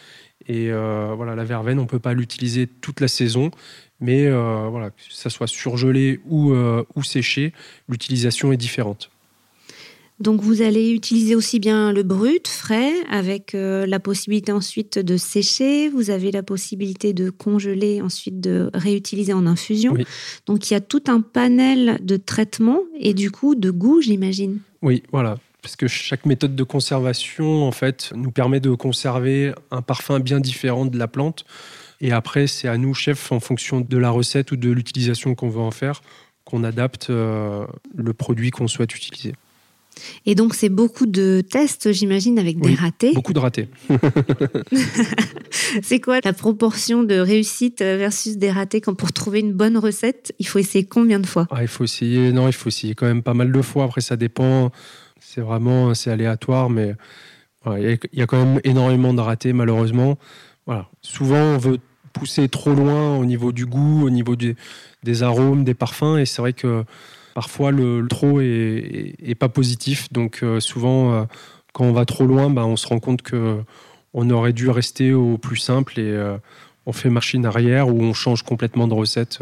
Et 0.47 0.71
euh, 0.71 1.13
voilà, 1.15 1.35
la 1.35 1.43
verveine, 1.43 1.79
on 1.79 1.83
ne 1.83 1.87
peut 1.87 1.99
pas 1.99 2.13
l'utiliser 2.13 2.67
toute 2.67 3.01
la 3.01 3.09
saison, 3.09 3.51
mais 3.99 4.25
euh, 4.25 4.67
voilà, 4.69 4.91
que 4.91 5.01
ça 5.09 5.29
soit 5.29 5.47
surgelé 5.47 6.21
ou, 6.25 6.53
euh, 6.53 6.85
ou 6.95 7.03
séché, 7.03 7.53
l'utilisation 7.89 8.53
est 8.53 8.57
différente. 8.57 9.11
Donc 10.19 10.41
vous 10.41 10.61
allez 10.61 10.91
utiliser 10.91 11.33
aussi 11.33 11.59
bien 11.59 11.93
le 11.93 12.03
brut, 12.03 12.47
frais, 12.47 12.91
avec 13.09 13.55
euh, 13.55 13.85
la 13.85 13.99
possibilité 13.99 14.51
ensuite 14.51 14.99
de 14.99 15.15
sécher. 15.15 15.87
Vous 15.87 16.09
avez 16.09 16.31
la 16.31 16.43
possibilité 16.43 17.13
de 17.13 17.29
congeler, 17.29 18.01
ensuite 18.01 18.41
de 18.41 18.69
réutiliser 18.73 19.31
en 19.31 19.45
infusion. 19.45 19.95
Donc 20.45 20.69
il 20.69 20.73
y 20.73 20.75
a 20.77 20.81
tout 20.81 21.03
un 21.07 21.21
panel 21.21 21.99
de 22.01 22.17
traitements 22.17 22.81
et 22.99 23.13
du 23.13 23.31
coup 23.31 23.55
de 23.55 23.71
goût, 23.71 24.01
j'imagine. 24.01 24.59
Oui, 24.81 25.03
voilà. 25.11 25.37
Parce 25.61 25.75
que 25.75 25.87
chaque 25.87 26.25
méthode 26.25 26.55
de 26.55 26.63
conservation, 26.63 27.65
en 27.65 27.71
fait, 27.71 28.11
nous 28.15 28.31
permet 28.31 28.59
de 28.59 28.71
conserver 28.71 29.53
un 29.71 29.81
parfum 29.81 30.19
bien 30.19 30.39
différent 30.39 30.85
de 30.85 30.97
la 30.97 31.07
plante. 31.07 31.45
Et 32.01 32.11
après, 32.11 32.47
c'est 32.47 32.67
à 32.67 32.77
nous, 32.77 32.93
chefs, 32.93 33.31
en 33.31 33.39
fonction 33.39 33.81
de 33.81 33.97
la 33.97 34.09
recette 34.09 34.51
ou 34.51 34.55
de 34.55 34.69
l'utilisation 34.69 35.35
qu'on 35.35 35.49
veut 35.49 35.59
en 35.59 35.71
faire, 35.71 36.01
qu'on 36.45 36.63
adapte 36.63 37.09
euh, 37.09 37.65
le 37.93 38.13
produit 38.13 38.51
qu'on 38.51 38.67
souhaite 38.67 38.95
utiliser. 38.95 39.33
Et 40.25 40.35
donc, 40.35 40.55
c'est 40.55 40.69
beaucoup 40.69 41.05
de 41.05 41.41
tests, 41.41 41.91
j'imagine, 41.91 42.39
avec 42.39 42.59
des 42.59 42.75
ratés. 42.75 43.13
Beaucoup 43.13 43.33
de 43.33 43.39
ratés. 43.39 43.67
c'est 45.81 45.99
quoi 45.99 46.19
la 46.23 46.33
proportion 46.33 47.03
de 47.03 47.15
réussite 47.15 47.79
versus 47.79 48.37
des 48.37 48.51
ratés 48.51 48.81
quand 48.81 48.93
pour 48.93 49.13
trouver 49.13 49.39
une 49.39 49.53
bonne 49.53 49.77
recette 49.77 50.33
Il 50.39 50.47
faut 50.47 50.59
essayer 50.59 50.85
combien 50.85 51.19
de 51.19 51.27
fois? 51.27 51.47
Ah, 51.51 51.61
Il 51.61 51.67
faut 51.67 51.83
essayer, 51.83 52.31
non, 52.31 52.47
il 52.47 52.53
faut 52.53 52.69
essayer 52.69 52.95
quand 52.95 53.05
même 53.05 53.23
pas 53.23 53.33
mal 53.33 53.51
de 53.51 53.61
fois. 53.61 53.85
Après, 53.85 54.01
ça 54.01 54.15
dépend. 54.15 54.71
C'est 55.19 55.41
vraiment, 55.41 55.93
c'est 55.93 56.11
aléatoire, 56.11 56.69
mais 56.69 56.95
il 57.67 57.99
y 58.13 58.21
a 58.21 58.25
quand 58.25 58.43
même 58.43 58.59
énormément 58.63 59.13
de 59.13 59.21
ratés, 59.21 59.53
malheureusement. 59.53 60.17
Voilà. 60.65 60.87
Souvent, 61.01 61.41
on 61.41 61.57
veut 61.57 61.79
pousser 62.13 62.47
trop 62.49 62.73
loin 62.73 63.17
au 63.17 63.25
niveau 63.25 63.51
du 63.51 63.65
goût, 63.65 64.05
au 64.05 64.09
niveau 64.09 64.35
des 64.35 65.23
arômes, 65.23 65.63
des 65.63 65.73
parfums, 65.73 66.17
et 66.17 66.25
c'est 66.25 66.41
vrai 66.41 66.53
que 66.53 66.83
parfois 67.39 67.71
le, 67.71 68.05
trop 68.09 68.41
est, 68.41 69.33
pas 69.39 69.47
positif. 69.47 70.11
Donc 70.11 70.41
euh, 70.43 70.59
souvent, 70.59 71.13
euh, 71.13 71.23
quand 71.71 71.85
on 71.85 71.93
va 71.93 72.03
trop 72.03 72.25
loin, 72.25 72.49
bah, 72.49 72.65
on 72.65 72.75
se 72.75 72.85
rend 72.85 72.99
compte 72.99 73.21
que 73.21 73.59
on 74.13 74.29
aurait 74.29 74.51
dû 74.51 74.69
rester 74.69 75.13
au 75.13 75.37
plus 75.37 75.55
simple 75.55 76.01
et 76.01 76.09
euh, 76.09 76.35
on 76.85 76.91
fait 76.91 77.09
machine 77.09 77.45
arrière 77.45 77.87
ou 77.87 78.01
on 78.01 78.13
change 78.13 78.43
complètement 78.43 78.89
de 78.89 78.93
recette, 78.93 79.39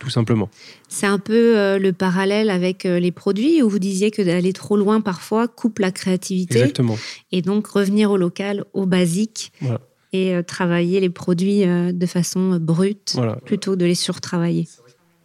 tout 0.00 0.10
simplement. 0.10 0.48
C'est 0.88 1.06
un 1.06 1.20
peu 1.20 1.76
le 1.78 1.92
parallèle 1.92 2.50
avec 2.50 2.82
les 2.82 3.12
produits 3.12 3.62
où 3.62 3.68
vous 3.68 3.78
disiez 3.78 4.10
que 4.10 4.22
d'aller 4.22 4.52
trop 4.52 4.76
loin 4.76 5.00
parfois 5.00 5.46
coupe 5.46 5.78
la 5.78 5.92
créativité. 5.92 6.58
Exactement. 6.58 6.98
Et 7.30 7.42
donc 7.42 7.68
revenir 7.68 8.10
au 8.10 8.16
local, 8.16 8.64
au 8.72 8.86
basique. 8.86 9.52
Et 10.12 10.34
travailler 10.46 10.98
les 11.00 11.10
produits 11.10 11.64
de 11.66 12.06
façon 12.06 12.58
brute 12.58 13.16
plutôt 13.44 13.76
de 13.76 13.84
les 13.84 13.94
surtravailler. 13.94 14.66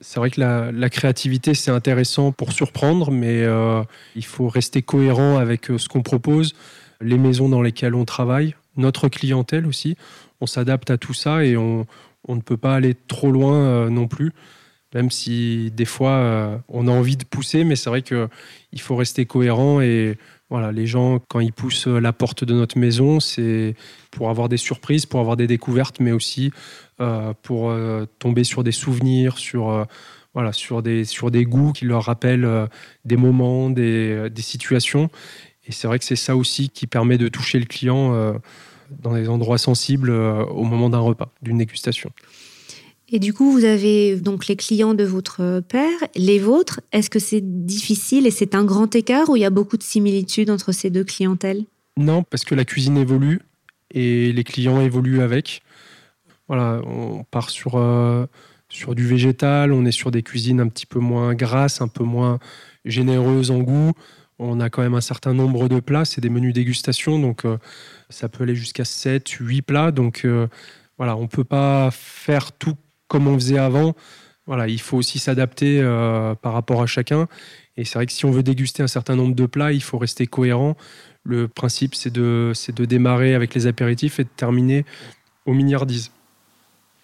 C'est 0.04 0.20
vrai 0.20 0.32
que 0.32 0.42
la, 0.42 0.90
créativité, 0.90 1.54
c'est 1.54 1.70
intéressant 1.70 2.32
pour 2.32 2.52
surprendre, 2.54 3.12
mais 3.12 3.44
euh, 3.44 3.84
il 4.16 4.26
faut 4.26 4.48
rester 4.48 4.82
cohérent 4.82 5.38
avec 5.38 5.70
euh, 5.70 5.78
ce 5.78 5.88
qu'on 5.88 6.02
propose, 6.02 6.56
les 7.02 7.20
maisons 7.20 7.50
dans 7.50 7.62
lesquelles 7.62 7.94
on 7.94 8.04
travaille, 8.04 8.56
notre 8.78 9.10
clientèle 9.10 9.68
aussi. 9.68 9.96
On 10.42 10.48
s'adapte 10.48 10.90
à 10.90 10.98
tout 10.98 11.14
ça 11.14 11.46
et 11.46 11.56
on, 11.56 11.86
ne 12.28 12.42
peut 12.42 12.58
pas 12.58 12.76
aller 12.76 12.96
trop 12.96 13.32
loin 13.32 13.56
euh, 13.58 13.90
non 13.90 14.08
plus, 14.08 14.32
même 14.96 15.12
si 15.12 15.70
des 15.72 15.86
fois 15.86 16.64
on 16.68 16.88
a 16.88 16.92
envie 16.92 17.16
de 17.16 17.24
pousser, 17.24 17.64
mais 17.64 17.76
c'est 17.76 17.90
vrai 17.92 18.02
qu'il 18.02 18.82
faut 18.82 18.96
rester 18.96 19.26
cohérent 19.26 19.82
et 19.82 20.18
voilà, 20.52 20.74
les 20.74 20.86
gens, 20.86 21.20
quand 21.30 21.40
ils 21.40 21.54
poussent 21.54 21.88
la 21.88 22.12
porte 22.12 22.44
de 22.44 22.54
notre 22.54 22.78
maison, 22.78 23.22
c'est 23.22 23.74
pour 24.12 24.30
avoir 24.30 24.50
des 24.50 24.58
surprises, 24.58 25.06
pour 25.06 25.22
avoir 25.22 25.38
des 25.38 25.48
découvertes, 25.48 26.02
mais 26.02 26.12
aussi 26.12 26.52
euh, 27.00 27.34
pour 27.42 27.70
euh, 27.70 28.06
tomber 28.20 28.44
sur 28.44 28.62
des 28.62 28.74
souvenirs, 28.74 29.38
sur, 29.38 29.70
euh, 29.70 29.86
voilà, 30.34 30.52
sur, 30.52 30.84
des, 30.84 31.06
sur 31.06 31.32
des 31.32 31.46
goûts 31.46 31.72
qui 31.72 31.86
leur 31.86 32.04
rappellent 32.04 32.68
des 33.06 33.16
moments, 33.16 33.70
des, 33.70 34.30
des 34.30 34.42
situations. 34.42 35.10
Et 35.66 35.72
c'est 35.72 35.88
vrai 35.88 36.00
que 36.00 36.06
c'est 36.06 36.18
ça 36.18 36.36
aussi 36.36 36.68
qui 36.70 36.86
permet 36.86 37.18
de 37.18 37.30
toucher 37.30 37.58
le 37.58 37.66
client 37.66 38.36
dans 38.90 39.14
des 39.14 39.30
endroits 39.30 39.58
sensibles 39.58 40.12
au 40.12 40.64
moment 40.64 40.90
d'un 40.90 41.00
repas, 41.00 41.32
d'une 41.42 41.60
dégustation. 41.60 42.12
Et 43.14 43.20
du 43.20 43.34
coup, 43.34 43.52
vous 43.52 43.66
avez 43.66 44.16
donc 44.16 44.48
les 44.48 44.56
clients 44.56 44.94
de 44.94 45.04
votre 45.04 45.62
père, 45.68 46.00
les 46.16 46.40
vôtres. 46.40 46.80
Est-ce 46.94 47.10
que 47.10 47.20
c'est 47.20 47.42
difficile 47.42 48.26
et 48.26 48.32
c'est 48.32 48.56
un 48.56 48.64
grand 48.64 48.96
écart 48.96 49.30
ou 49.30 49.36
il 49.36 49.42
y 49.42 49.46
a 49.46 49.50
beaucoup 49.50 49.76
de 49.76 49.84
similitudes 49.84 50.50
entre 50.50 50.72
ces 50.72 50.90
deux 50.90 51.04
clientèles? 51.04 51.66
Non, 51.98 52.24
parce 52.24 52.46
que 52.46 52.56
la 52.56 52.64
cuisine 52.64 52.96
évolue 52.96 53.42
et 53.94 54.32
les 54.32 54.44
clients 54.46 54.80
évoluent 54.80 55.22
avec. 55.22 55.62
Voilà, 56.48 56.82
on 56.86 57.26
part 57.26 57.50
sur, 57.50 57.76
euh, 57.76 58.26
sur 58.70 58.96
du 58.96 59.06
végétal, 59.06 59.74
on 59.74 59.86
est 59.86 59.92
sur 59.92 60.10
des 60.10 60.24
cuisines 60.24 60.62
un 60.62 60.70
petit 60.70 60.86
peu 60.86 61.00
moins 61.00 61.34
grasses, 61.34 61.82
un 61.82 61.90
peu 61.90 62.06
moins 62.06 62.40
généreuses 62.86 63.52
en 63.52 63.60
goût. 63.60 63.92
On 64.40 64.62
a 64.62 64.70
quand 64.70 64.82
même 64.82 64.96
un 64.96 65.02
certain 65.02 65.34
nombre 65.34 65.68
de 65.68 65.82
plats, 65.82 66.06
c'est 66.06 66.22
des 66.22 66.30
menus 66.30 66.54
dégustation, 66.54 67.20
donc 67.20 67.44
euh, 67.44 67.58
ça 68.10 68.30
peut 68.30 68.44
aller 68.44 68.56
jusqu'à 68.56 68.86
7, 68.86 69.28
8 69.28 69.62
plats. 69.64 69.92
Donc 69.92 70.22
euh, 70.24 70.48
voilà, 70.98 71.18
on 71.18 71.24
ne 71.24 71.28
peut 71.28 71.44
pas 71.44 71.90
faire 71.92 72.54
tout 72.54 72.76
comme 73.12 73.28
on 73.28 73.36
faisait 73.36 73.58
avant. 73.58 73.94
Voilà, 74.48 74.70
il 74.70 74.80
faut 74.80 74.96
aussi 74.96 75.20
s'adapter 75.20 75.82
euh, 75.82 76.34
par 76.34 76.54
rapport 76.54 76.82
à 76.82 76.86
chacun. 76.86 77.28
Et 77.76 77.84
c'est 77.84 77.96
vrai 77.96 78.06
que 78.06 78.14
si 78.14 78.24
on 78.24 78.32
veut 78.32 78.42
déguster 78.42 78.82
un 78.82 78.88
certain 78.88 79.18
nombre 79.18 79.36
de 79.36 79.46
plats, 79.46 79.74
il 79.74 79.84
faut 79.84 79.98
rester 79.98 80.28
cohérent. 80.28 80.78
Le 81.24 81.50
principe, 81.50 81.94
c'est 81.94 82.10
de, 82.10 82.54
de 82.74 82.86
démarrer 82.86 83.36
avec 83.36 83.54
les 83.54 83.68
apéritifs 83.68 84.22
et 84.22 84.24
de 84.24 84.30
terminer 84.30 84.86
aux 85.46 85.54
miniardises. 85.54 86.12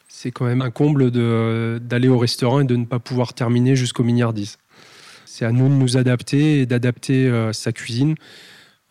c'est 0.08 0.32
quand 0.32 0.46
même 0.46 0.62
un 0.62 0.72
comble 0.72 1.12
d'aller 1.12 2.08
au 2.08 2.18
restaurant 2.18 2.62
et 2.62 2.64
de 2.64 2.78
ne 2.78 2.86
pas 2.86 3.00
pouvoir 3.00 3.34
terminer 3.34 3.76
jusqu'au 3.76 4.04
milliardise. 4.04 4.60
C'est 5.26 5.44
à 5.44 5.52
nous 5.52 5.68
de 5.68 5.74
nous 5.74 5.98
adapter 5.98 6.62
et 6.62 6.66
d'adapter 6.66 7.28
euh, 7.28 7.52
sa 7.52 7.74
cuisine. 7.74 8.16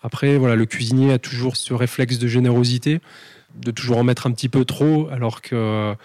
Après, 0.02 0.36
voilà, 0.36 0.54
le 0.54 0.66
cuisinier 0.66 1.12
a 1.14 1.18
toujours 1.18 1.56
ce 1.56 1.72
réflexe 1.72 2.18
de 2.18 2.28
générosité, 2.28 3.00
de 3.54 3.70
toujours 3.70 3.96
en 3.96 4.04
mettre 4.04 4.26
un 4.26 4.32
petit 4.32 4.50
peu 4.50 4.66
trop, 4.66 5.08
alors 5.10 5.40
que 5.40 5.96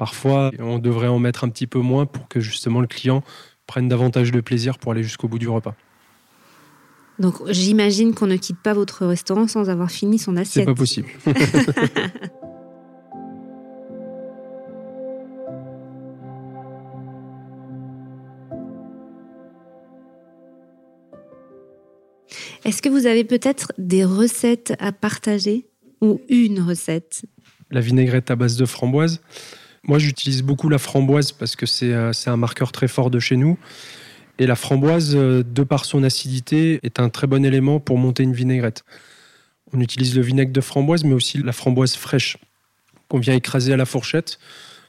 parfois 0.00 0.50
on 0.58 0.78
devrait 0.78 1.08
en 1.08 1.18
mettre 1.18 1.44
un 1.44 1.50
petit 1.50 1.66
peu 1.66 1.78
moins 1.78 2.06
pour 2.06 2.26
que 2.26 2.40
justement 2.40 2.80
le 2.80 2.86
client 2.86 3.22
prenne 3.66 3.86
davantage 3.86 4.32
de 4.32 4.40
plaisir 4.40 4.78
pour 4.78 4.92
aller 4.92 5.02
jusqu'au 5.02 5.28
bout 5.28 5.38
du 5.38 5.46
repas. 5.46 5.74
Donc 7.18 7.34
j'imagine 7.50 8.14
qu'on 8.14 8.26
ne 8.26 8.36
quitte 8.36 8.56
pas 8.56 8.72
votre 8.72 9.04
restaurant 9.04 9.46
sans 9.46 9.68
avoir 9.68 9.90
fini 9.90 10.18
son 10.18 10.38
assiette. 10.38 10.64
C'est 10.64 10.64
pas 10.64 10.74
possible. 10.74 11.08
Est-ce 22.64 22.80
que 22.80 22.88
vous 22.88 23.04
avez 23.04 23.24
peut-être 23.24 23.74
des 23.76 24.06
recettes 24.06 24.72
à 24.78 24.92
partager 24.92 25.66
ou 26.00 26.22
une 26.30 26.62
recette? 26.62 27.26
La 27.70 27.82
vinaigrette 27.82 28.30
à 28.30 28.36
base 28.36 28.56
de 28.56 28.64
framboise. 28.64 29.20
Moi, 29.84 29.98
j'utilise 29.98 30.42
beaucoup 30.42 30.68
la 30.68 30.78
framboise 30.78 31.32
parce 31.32 31.56
que 31.56 31.66
c'est 31.66 31.92
euh, 31.92 32.12
un 32.26 32.36
marqueur 32.36 32.72
très 32.72 32.88
fort 32.88 33.10
de 33.10 33.18
chez 33.18 33.36
nous. 33.36 33.58
Et 34.38 34.46
la 34.46 34.56
framboise, 34.56 35.14
euh, 35.16 35.42
de 35.42 35.62
par 35.62 35.84
son 35.84 36.02
acidité, 36.02 36.80
est 36.82 37.00
un 37.00 37.08
très 37.08 37.26
bon 37.26 37.44
élément 37.44 37.80
pour 37.80 37.98
monter 37.98 38.22
une 38.22 38.34
vinaigrette. 38.34 38.84
On 39.72 39.80
utilise 39.80 40.16
le 40.16 40.22
vinaigre 40.22 40.52
de 40.52 40.60
framboise, 40.60 41.04
mais 41.04 41.14
aussi 41.14 41.38
la 41.38 41.52
framboise 41.52 41.94
fraîche 41.94 42.36
qu'on 43.08 43.18
vient 43.18 43.34
écraser 43.34 43.72
à 43.72 43.76
la 43.76 43.86
fourchette, 43.86 44.38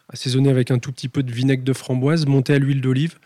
assaisonner 0.10 0.50
avec 0.50 0.72
un 0.72 0.80
tout 0.80 0.92
petit 0.92 1.10
peu 1.10 1.24
de 1.24 1.32
vinaigre 1.32 1.64
de 1.64 1.74
framboise, 1.74 2.26
monter 2.26 2.54
à 2.54 2.60
l'huile 2.60 2.82
d'olive 2.82 3.18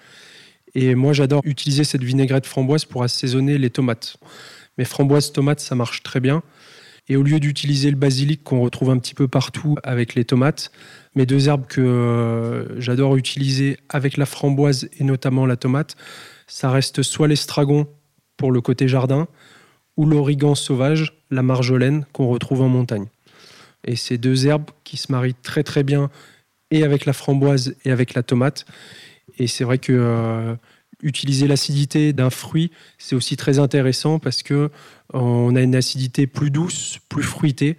et 0.76 0.94
moi, 0.94 1.14
j'adore 1.14 1.42
utiliser 1.46 1.86
cette 1.86 2.04
vinaigrette 2.04 2.46
framboise 2.46 2.84
pour 2.84 3.02
assaisonner 3.02 3.58
les 3.58 3.70
tomates. 3.70 4.18
Mais 4.78 4.84
framboise, 4.84 5.32
tomate, 5.32 5.62
ça 5.62 5.74
marche 5.74 6.04
très 6.04 6.20
bien. 6.20 6.44
Et 7.08 7.16
au 7.16 7.24
lieu 7.24 7.40
d'utiliser 7.40 7.90
le 7.90 7.96
basilic 7.96 8.44
qu'on 8.44 8.60
retrouve 8.60 8.90
un 8.90 8.98
petit 8.98 9.14
peu 9.14 9.30
partout 9.30 9.78
avec 9.84 10.16
les 10.16 10.26
tomates, 10.26 10.72
mes 11.16 11.26
deux 11.26 11.48
herbes 11.48 11.66
que 11.68 11.82
euh, 11.82 12.80
j'adore 12.80 13.16
utiliser 13.16 13.78
avec 13.90 14.18
la 14.18 14.26
framboise 14.26 14.90
et 15.00 15.04
notamment 15.04 15.46
la 15.46 15.56
tomate, 15.56 15.96
ça 16.48 16.70
reste 16.70 17.02
soit 17.02 17.28
l'estragon 17.28 17.88
pour 18.38 18.52
le 18.52 18.62
côté 18.62 18.88
jardin 18.88 19.28
ou 19.98 20.06
l'origan 20.06 20.56
sauvage, 20.56 21.22
la 21.32 21.42
marjolaine 21.42 22.06
qu'on 22.12 22.28
retrouve 22.28 22.62
en 22.62 22.70
montagne. 22.70 23.08
Et 23.86 23.96
ces 23.96 24.18
deux 24.18 24.46
herbes 24.46 24.70
qui 24.84 24.98
se 24.98 25.12
marient 25.12 25.36
très 25.36 25.64
très 25.64 25.84
bien 25.84 26.10
et 26.72 26.84
avec 26.84 27.06
la 27.06 27.14
framboise 27.14 27.76
et 27.86 27.92
avec 27.92 28.14
la 28.14 28.24
tomate 28.24 28.66
et 29.38 29.48
c'est 29.48 29.64
vrai 29.64 29.78
que 29.78 29.94
euh, 29.94 30.56
utiliser 31.02 31.48
l'acidité 31.48 32.14
d'un 32.14 32.30
fruit, 32.30 32.72
c'est 32.98 33.16
aussi 33.16 33.38
très 33.38 33.60
intéressant 33.60 34.20
parce 34.20 34.44
que 34.44 34.54
euh, 34.54 34.70
on 35.12 35.56
a 35.56 35.62
une 35.62 35.76
acidité 35.76 36.28
plus 36.28 36.52
douce, 36.52 37.00
plus 37.10 37.24
fruitée, 37.24 37.78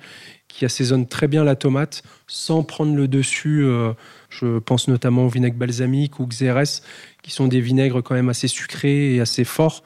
qui 0.57 0.65
assaisonne 0.65 1.07
très 1.07 1.29
bien 1.29 1.45
la 1.45 1.55
tomate 1.55 2.03
sans 2.27 2.63
prendre 2.63 2.97
le 2.97 3.09
dessus. 3.09 3.63
Euh, 3.63 3.93
je 4.31 4.59
pense 4.59 4.89
notamment 4.89 5.27
au 5.27 5.29
vinaigre 5.29 5.57
balsamique 5.57 6.19
ou 6.19 6.27
xérès, 6.27 6.83
qui 7.23 7.31
sont 7.31 7.47
des 7.47 7.61
vinaigres 7.61 8.03
quand 8.03 8.15
même 8.15 8.31
assez 8.31 8.49
sucrés 8.49 9.15
et 9.15 9.21
assez 9.21 9.45
forts. 9.45 9.85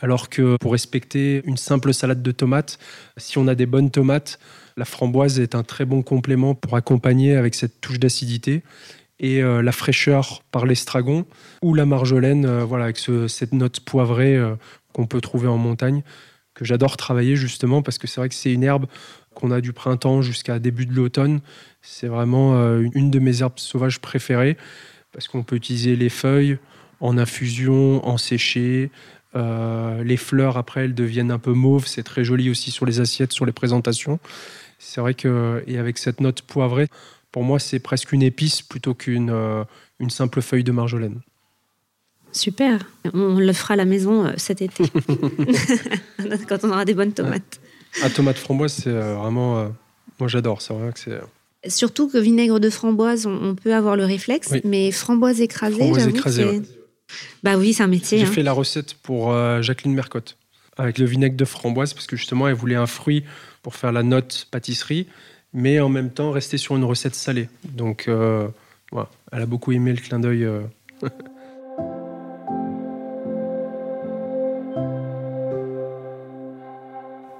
Alors 0.00 0.28
que 0.28 0.56
pour 0.56 0.72
respecter 0.72 1.42
une 1.44 1.56
simple 1.56 1.94
salade 1.94 2.24
de 2.24 2.32
tomates, 2.32 2.80
si 3.18 3.38
on 3.38 3.46
a 3.46 3.54
des 3.54 3.66
bonnes 3.66 3.92
tomates, 3.92 4.40
la 4.76 4.84
framboise 4.84 5.38
est 5.38 5.54
un 5.54 5.62
très 5.62 5.84
bon 5.84 6.02
complément 6.02 6.56
pour 6.56 6.74
accompagner 6.74 7.36
avec 7.36 7.54
cette 7.54 7.80
touche 7.80 8.00
d'acidité 8.00 8.64
et 9.20 9.42
euh, 9.44 9.62
la 9.62 9.72
fraîcheur 9.72 10.42
par 10.50 10.66
l'estragon 10.66 11.24
ou 11.62 11.72
la 11.72 11.86
marjolaine, 11.86 12.46
euh, 12.46 12.64
voilà, 12.64 12.84
avec 12.84 12.98
cette 12.98 13.52
note 13.52 13.78
poivrée 13.78 14.36
qu'on 14.92 15.06
peut 15.06 15.20
trouver 15.20 15.46
en 15.46 15.58
montagne, 15.58 16.02
que 16.54 16.64
j'adore 16.64 16.96
travailler 16.96 17.36
justement 17.36 17.80
parce 17.80 17.98
que 17.98 18.08
c'est 18.08 18.20
vrai 18.20 18.28
que 18.28 18.34
c'est 18.34 18.52
une 18.52 18.64
herbe 18.64 18.86
qu'on 19.34 19.50
a 19.50 19.60
du 19.60 19.72
printemps 19.72 20.22
jusqu'à 20.22 20.58
début 20.58 20.86
de 20.86 20.94
l'automne. 20.94 21.40
C'est 21.82 22.08
vraiment 22.08 22.54
une 22.78 23.10
de 23.10 23.18
mes 23.18 23.42
herbes 23.42 23.58
sauvages 23.58 24.00
préférées 24.00 24.56
parce 25.12 25.28
qu'on 25.28 25.42
peut 25.42 25.56
utiliser 25.56 25.96
les 25.96 26.08
feuilles 26.08 26.58
en 27.00 27.16
infusion, 27.16 28.06
en 28.06 28.18
séché. 28.18 28.90
les 29.34 30.16
fleurs, 30.16 30.56
après, 30.58 30.84
elles 30.84 30.94
deviennent 30.94 31.30
un 31.30 31.38
peu 31.38 31.52
mauves. 31.52 31.86
C'est 31.86 32.02
très 32.02 32.24
joli 32.24 32.50
aussi 32.50 32.70
sur 32.70 32.86
les 32.86 33.00
assiettes, 33.00 33.32
sur 33.32 33.46
les 33.46 33.52
présentations. 33.52 34.18
C'est 34.80 35.00
vrai 35.00 35.14
que, 35.14 35.62
et 35.66 35.78
avec 35.78 35.98
cette 35.98 36.20
note 36.20 36.42
poivrée, 36.42 36.88
pour 37.30 37.44
moi, 37.44 37.58
c'est 37.58 37.78
presque 37.78 38.12
une 38.12 38.22
épice 38.22 38.62
plutôt 38.62 38.94
qu'une 38.94 39.30
euh, 39.30 39.62
une 40.00 40.10
simple 40.10 40.40
feuille 40.40 40.64
de 40.64 40.72
marjolaine. 40.72 41.20
Super. 42.32 42.80
On 43.12 43.38
le 43.38 43.52
fera 43.52 43.74
à 43.74 43.76
la 43.76 43.84
maison 43.84 44.26
euh, 44.26 44.32
cet 44.36 44.62
été, 44.62 44.84
quand 46.48 46.64
on 46.64 46.70
aura 46.70 46.84
des 46.84 46.94
bonnes 46.94 47.12
tomates. 47.12 47.60
Ah, 48.02 48.10
tomate 48.10 48.38
framboise, 48.38 48.72
c'est 48.72 48.88
euh, 48.88 49.14
vraiment. 49.14 49.72
moi, 50.18 50.28
j'adore. 50.28 50.62
C'est 50.62 50.72
vrai 50.74 50.92
que 50.92 50.98
c'est. 50.98 51.70
Surtout 51.70 52.08
que 52.08 52.18
vinaigre 52.18 52.58
de 52.58 52.70
framboise, 52.70 53.26
on, 53.26 53.54
peut 53.54 53.74
avoir 53.74 53.96
le 53.96 54.04
réflexe, 54.04 54.54
mais 54.64 54.90
framboise 54.92 55.40
écrasée, 55.40 55.76
framboise 55.76 56.06
écrasée 56.06 56.62
Bah 57.42 57.58
oui, 57.58 57.74
c'est 57.74 57.82
un 57.82 57.86
métier. 57.86 58.18
J'ai 58.18 58.24
hein. 58.24 58.32
fait 58.32 58.42
la 58.42 58.52
recette 58.52 58.94
pour 58.94 59.34
Jacqueline 59.62 59.94
Mercotte 59.94 60.36
avec 60.78 60.96
le 60.96 61.04
vinaigre 61.04 61.36
de 61.36 61.44
framboise 61.44 61.92
parce 61.92 62.06
que 62.06 62.16
justement, 62.16 62.48
elle 62.48 62.54
voulait 62.54 62.76
un 62.76 62.86
fruit 62.86 63.24
pour 63.62 63.74
faire 63.74 63.92
la 63.92 64.02
note 64.02 64.46
pâtisserie 64.50 65.06
mais 65.52 65.80
en 65.80 65.88
même 65.88 66.10
temps 66.10 66.30
rester 66.30 66.58
sur 66.58 66.76
une 66.76 66.84
recette 66.84 67.14
salée. 67.14 67.48
Donc, 67.64 68.06
euh, 68.08 68.48
voilà, 68.92 69.08
elle 69.32 69.42
a 69.42 69.46
beaucoup 69.46 69.72
aimé 69.72 69.92
le 69.92 69.98
clin 70.00 70.20
d'œil. 70.20 70.44
Euh. 70.44 70.62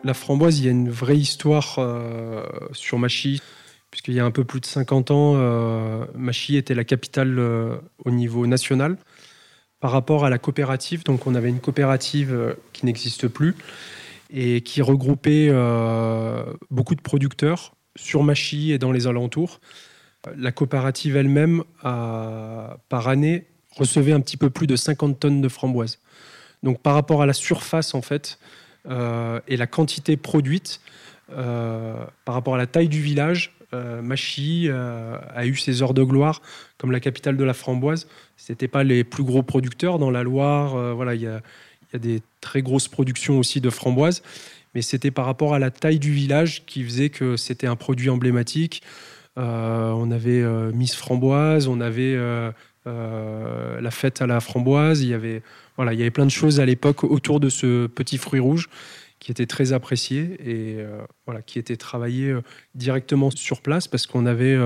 La 0.02 0.14
framboise, 0.14 0.58
il 0.58 0.64
y 0.64 0.68
a 0.68 0.70
une 0.70 0.90
vraie 0.90 1.18
histoire 1.18 1.76
euh, 1.78 2.42
sur 2.72 2.98
Machy, 2.98 3.42
puisqu'il 3.90 4.14
y 4.14 4.20
a 4.20 4.24
un 4.24 4.30
peu 4.30 4.44
plus 4.44 4.60
de 4.60 4.66
50 4.66 5.10
ans, 5.10 5.34
euh, 5.36 6.06
était 6.50 6.74
la 6.74 6.84
capitale 6.84 7.38
au 8.04 8.10
niveau 8.10 8.46
national. 8.46 8.96
Par 9.80 9.90
rapport 9.90 10.24
à 10.24 10.30
la 10.30 10.38
coopérative, 10.38 11.04
donc 11.04 11.26
on 11.26 11.34
avait 11.34 11.48
une 11.48 11.60
coopérative 11.60 12.56
qui 12.72 12.86
n'existe 12.86 13.28
plus 13.28 13.54
et 14.30 14.60
qui 14.60 14.82
regroupait 14.82 15.50
beaucoup 16.70 16.94
de 16.94 17.00
producteurs 17.00 17.72
sur 17.96 18.22
Machy 18.22 18.72
et 18.72 18.78
dans 18.78 18.92
les 18.92 19.06
alentours. 19.06 19.60
La 20.36 20.52
coopérative 20.52 21.16
elle-même, 21.16 21.64
par 21.82 23.08
année, 23.08 23.46
recevait 23.74 24.12
un 24.12 24.20
petit 24.20 24.36
peu 24.36 24.50
plus 24.50 24.66
de 24.66 24.76
50 24.76 25.18
tonnes 25.18 25.40
de 25.40 25.48
framboises. 25.48 25.98
Donc 26.62 26.80
par 26.80 26.94
rapport 26.94 27.22
à 27.22 27.26
la 27.26 27.32
surface, 27.32 27.94
en 27.94 28.02
fait, 28.02 28.38
euh, 28.38 28.69
et 28.88 29.56
la 29.56 29.66
quantité 29.66 30.16
produite, 30.16 30.80
euh, 31.32 32.04
par 32.24 32.34
rapport 32.34 32.54
à 32.54 32.58
la 32.58 32.66
taille 32.66 32.88
du 32.88 33.00
village, 33.00 33.54
euh, 33.72 34.02
Machy 34.02 34.68
a 34.68 35.46
eu 35.46 35.56
ses 35.56 35.82
heures 35.82 35.94
de 35.94 36.02
gloire 36.02 36.42
comme 36.78 36.92
la 36.92 37.00
capitale 37.00 37.36
de 37.36 37.44
la 37.44 37.54
framboise. 37.54 38.08
Ce 38.36 38.50
n'étaient 38.50 38.68
pas 38.68 38.84
les 38.84 39.04
plus 39.04 39.22
gros 39.22 39.42
producteurs 39.42 39.98
dans 39.98 40.10
la 40.10 40.22
Loire. 40.22 40.94
voilà, 40.94 41.14
il 41.14 41.22
y 41.22 41.26
a, 41.26 41.40
des 41.98 42.22
très 42.40 42.62
grosses 42.62 42.88
productions 42.88 43.38
aussi 43.38 43.60
de 43.60 43.68
framboises 43.68 44.22
mais 44.74 44.82
c'était 44.82 45.10
par 45.10 45.26
rapport 45.26 45.54
à 45.54 45.58
la 45.58 45.70
taille 45.70 45.98
du 45.98 46.12
village 46.12 46.64
qui 46.66 46.84
faisait 46.84 47.10
que 47.10 47.36
c'était 47.36 47.66
un 47.66 47.76
produit 47.76 48.10
emblématique. 48.10 48.82
Euh, 49.38 49.90
on 49.92 50.10
avait 50.10 50.42
euh, 50.42 50.72
Miss 50.72 50.94
Framboise, 50.94 51.68
on 51.68 51.80
avait 51.80 52.14
euh, 52.16 52.50
la 52.86 53.90
fête 53.90 54.22
à 54.22 54.26
la 54.26 54.40
framboise, 54.40 55.02
il 55.02 55.08
y 55.08 55.14
avait, 55.14 55.42
il 55.88 55.98
y 55.98 56.02
avait 56.02 56.10
plein 56.10 56.26
de 56.26 56.30
choses 56.30 56.60
à 56.60 56.66
l'époque 56.66 57.04
autour 57.04 57.40
de 57.40 57.48
ce 57.48 57.86
petit 57.86 58.18
fruit 58.18 58.40
rouge 58.40 58.68
qui 59.18 59.30
était 59.30 59.46
très 59.46 59.72
apprécié 59.72 60.36
et 60.40 60.78
voilà, 61.26 61.42
qui 61.42 61.58
était 61.58 61.76
travaillé 61.76 62.34
directement 62.74 63.30
sur 63.30 63.60
place 63.60 63.86
parce 63.86 64.06
qu'on 64.06 64.24
avait 64.24 64.56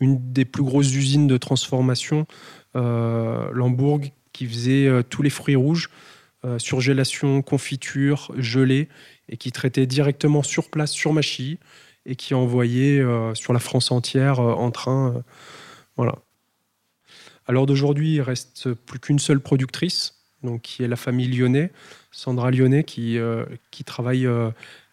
une 0.00 0.32
des 0.32 0.44
plus 0.44 0.64
grosses 0.64 0.92
usines 0.92 1.28
de 1.28 1.36
transformation, 1.36 2.26
Lambourg, 2.74 4.00
qui 4.32 4.46
faisait 4.46 4.90
tous 5.10 5.22
les 5.22 5.30
fruits 5.30 5.54
rouges, 5.54 5.90
surgélation, 6.58 7.40
confiture, 7.40 8.32
gelée, 8.36 8.88
et 9.28 9.36
qui 9.36 9.52
traitait 9.52 9.86
directement 9.86 10.42
sur 10.42 10.70
place, 10.70 10.90
sur 10.90 11.12
Machy, 11.12 11.58
et 12.06 12.16
qui 12.16 12.34
envoyait 12.34 13.00
euh, 13.00 13.34
sur 13.34 13.52
la 13.52 13.58
France 13.58 13.90
entière 13.90 14.40
euh, 14.40 14.52
en 14.52 14.70
train. 14.70 15.14
Euh, 15.14 15.20
voilà. 15.96 16.16
Alors 17.46 17.66
d'aujourd'hui, 17.66 18.16
il 18.16 18.20
reste 18.20 18.72
plus 18.72 18.98
qu'une 18.98 19.18
seule 19.18 19.40
productrice, 19.40 20.23
donc 20.44 20.62
qui 20.62 20.84
est 20.84 20.88
la 20.88 20.96
famille 20.96 21.28
Lyonnais, 21.28 21.72
Sandra 22.12 22.50
Lyonnais, 22.50 22.84
qui, 22.84 23.18
qui 23.70 23.84
travaille 23.84 24.28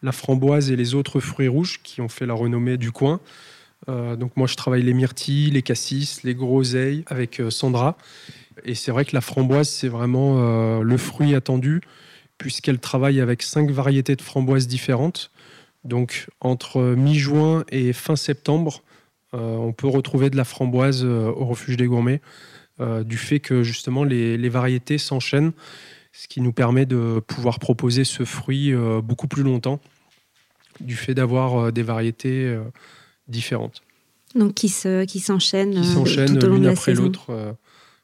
la 0.01 0.11
framboise 0.11 0.71
et 0.71 0.75
les 0.75 0.95
autres 0.95 1.19
fruits 1.19 1.47
rouges 1.47 1.81
qui 1.83 2.01
ont 2.01 2.09
fait 2.09 2.25
la 2.25 2.33
renommée 2.33 2.77
du 2.77 2.91
coin. 2.91 3.19
donc 3.87 4.35
moi, 4.35 4.47
je 4.47 4.55
travaille 4.55 4.81
les 4.81 4.93
myrtilles, 4.93 5.51
les 5.51 5.61
cassis, 5.61 6.23
les 6.23 6.33
groseilles 6.33 7.03
avec 7.07 7.41
Sandra. 7.49 7.97
Et 8.63 8.73
c'est 8.73 8.91
vrai 8.91 9.05
que 9.05 9.13
la 9.13 9.21
framboise, 9.21 9.69
c'est 9.69 9.87
vraiment 9.87 10.81
le 10.81 10.97
fruit 10.97 11.35
attendu 11.35 11.81
puisqu'elle 12.41 12.79
travaille 12.79 13.21
avec 13.21 13.43
cinq 13.43 13.69
variétés 13.69 14.15
de 14.15 14.21
framboises 14.21 14.67
différentes. 14.67 15.29
Donc 15.83 16.27
entre 16.39 16.81
mi-juin 16.95 17.63
et 17.69 17.93
fin 17.93 18.15
septembre, 18.15 18.81
on 19.33 19.73
peut 19.73 19.87
retrouver 19.87 20.29
de 20.29 20.37
la 20.37 20.43
framboise 20.43 21.03
au 21.05 21.45
refuge 21.45 21.77
des 21.77 21.85
gourmets, 21.85 22.19
du 23.05 23.17
fait 23.17 23.39
que 23.39 23.63
justement 23.63 24.03
les, 24.03 24.37
les 24.37 24.49
variétés 24.49 24.97
s'enchaînent, 24.97 25.51
ce 26.13 26.27
qui 26.27 26.41
nous 26.41 26.53
permet 26.53 26.85
de 26.85 27.21
pouvoir 27.25 27.59
proposer 27.59 28.03
ce 28.03 28.25
fruit 28.25 28.73
beaucoup 29.03 29.27
plus 29.27 29.43
longtemps, 29.43 29.79
du 30.79 30.95
fait 30.95 31.13
d'avoir 31.13 31.71
des 31.71 31.83
variétés 31.83 32.57
différentes. 33.27 33.81
Donc 34.35 34.53
qui 34.53 34.69
se 34.69 35.05
qui 35.05 35.19
s'enchaînent 35.19 35.81
qui 35.81 35.87
s'enchaînent 35.87 36.39
l'une 36.39 36.67
après 36.67 36.93
l'autre 36.93 37.55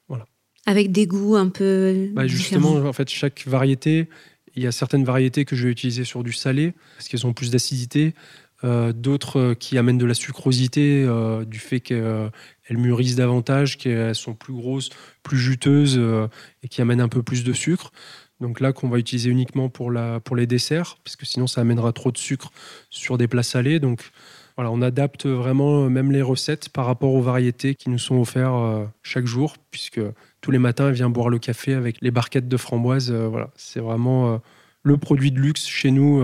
voilà. 0.08 0.26
Avec 0.66 0.92
des 0.92 1.08
goûts 1.08 1.36
un 1.36 1.50
peu 1.50 2.10
bah, 2.13 2.28
justement 2.28 2.76
en 2.76 2.94
fait 2.94 3.10
chaque 3.10 3.46
variété 3.48 4.08
il 4.58 4.63
y 4.63 4.68
a 4.68 4.72
certaines 4.72 5.06
variétés 5.06 5.46
que 5.46 5.56
je 5.56 5.66
vais 5.66 5.72
utiliser 5.72 6.04
sur 6.04 6.24
du 6.24 6.34
salé 6.34 6.74
parce 6.98 7.08
qu'elles 7.08 7.26
ont 7.26 7.34
plus 7.34 7.52
d'acidité 7.52 8.13
euh, 8.63 8.91
d'autres 8.91 9.39
euh, 9.39 9.54
qui 9.54 9.78
amènent 9.78 10.00
de 10.00 10.06
la 10.08 10.15
sucrosité 10.15 11.06
euh, 11.06 11.46
du 11.46 11.60
fait 11.60 11.80
qu'elles 11.80 12.32
mûrissent 12.72 13.15
davantage 13.15 13.78
qu'elles 13.78 14.15
sont 14.15 14.34
plus 14.34 14.54
grosses 14.54 14.89
plus 15.22 15.38
juteuses 15.38 16.02
et 16.63 16.67
qui 16.67 16.82
amènent 16.82 17.02
un 17.02 17.08
peu 17.08 17.22
plus 17.22 17.43
de 17.43 17.54
sucre 17.54 17.91
donc 18.39 18.60
là 18.60 18.74
qu'on 18.74 18.89
va 18.89 18.98
utiliser 18.98 19.30
uniquement 19.30 19.70
pour 19.70 19.91
la 19.91 20.20
pour 20.22 20.36
les 20.36 20.48
desserts 20.48 20.98
parce 21.04 21.15
que 21.15 21.28
sinon 21.28 21.46
ça 21.46 21.62
amènera 21.62 21.93
trop 21.93 22.12
de 22.12 22.17
sucre 22.17 22.50
sur 22.89 23.20
des 23.20 23.28
plats 23.28 23.43
salés 23.43 23.80
donc 23.80 24.10
voilà, 24.56 24.72
on 24.72 24.82
adapte 24.82 25.28
vraiment 25.28 25.88
même 25.88 26.12
les 26.12 26.24
recettes 26.24 26.70
par 26.70 26.88
rapport 26.88 27.13
aux 27.13 27.22
variétés 27.22 27.76
qui 27.76 27.91
nous 27.91 28.00
sont 28.00 28.15
offertes 28.15 28.89
chaque 29.04 29.28
jour, 29.28 29.54
puisque 29.70 30.02
tous 30.41 30.50
les 30.50 30.58
matins, 30.58 30.88
elle 30.88 30.96
vient 30.96 31.12
boire 31.12 31.30
le 31.30 31.38
café 31.38 31.76
avec 31.76 31.98
les 32.02 32.10
barquettes 32.10 32.48
de 32.48 32.58
framboises. 32.58 33.12
Voilà, 33.12 33.52
c'est 33.56 33.82
vraiment 33.82 34.41
le 34.82 34.98
produit 34.98 35.30
de 35.30 35.39
luxe 35.39 35.67
chez 35.67 35.91
nous 35.91 36.24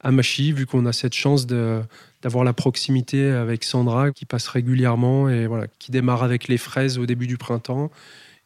à 0.00 0.10
vu 0.10 0.66
qu'on 0.66 0.86
a 0.86 0.92
cette 0.92 1.14
chance 1.14 1.46
d'avoir 1.46 2.44
la 2.44 2.52
proximité 2.52 3.30
avec 3.30 3.64
Sandra 3.64 4.12
qui 4.12 4.24
passe 4.24 4.48
régulièrement 4.48 5.28
et 5.28 5.46
voilà, 5.46 5.66
qui 5.78 5.90
démarre 5.90 6.22
avec 6.22 6.48
les 6.48 6.58
fraises 6.58 6.98
au 6.98 7.06
début 7.06 7.26
du 7.26 7.36
printemps 7.36 7.90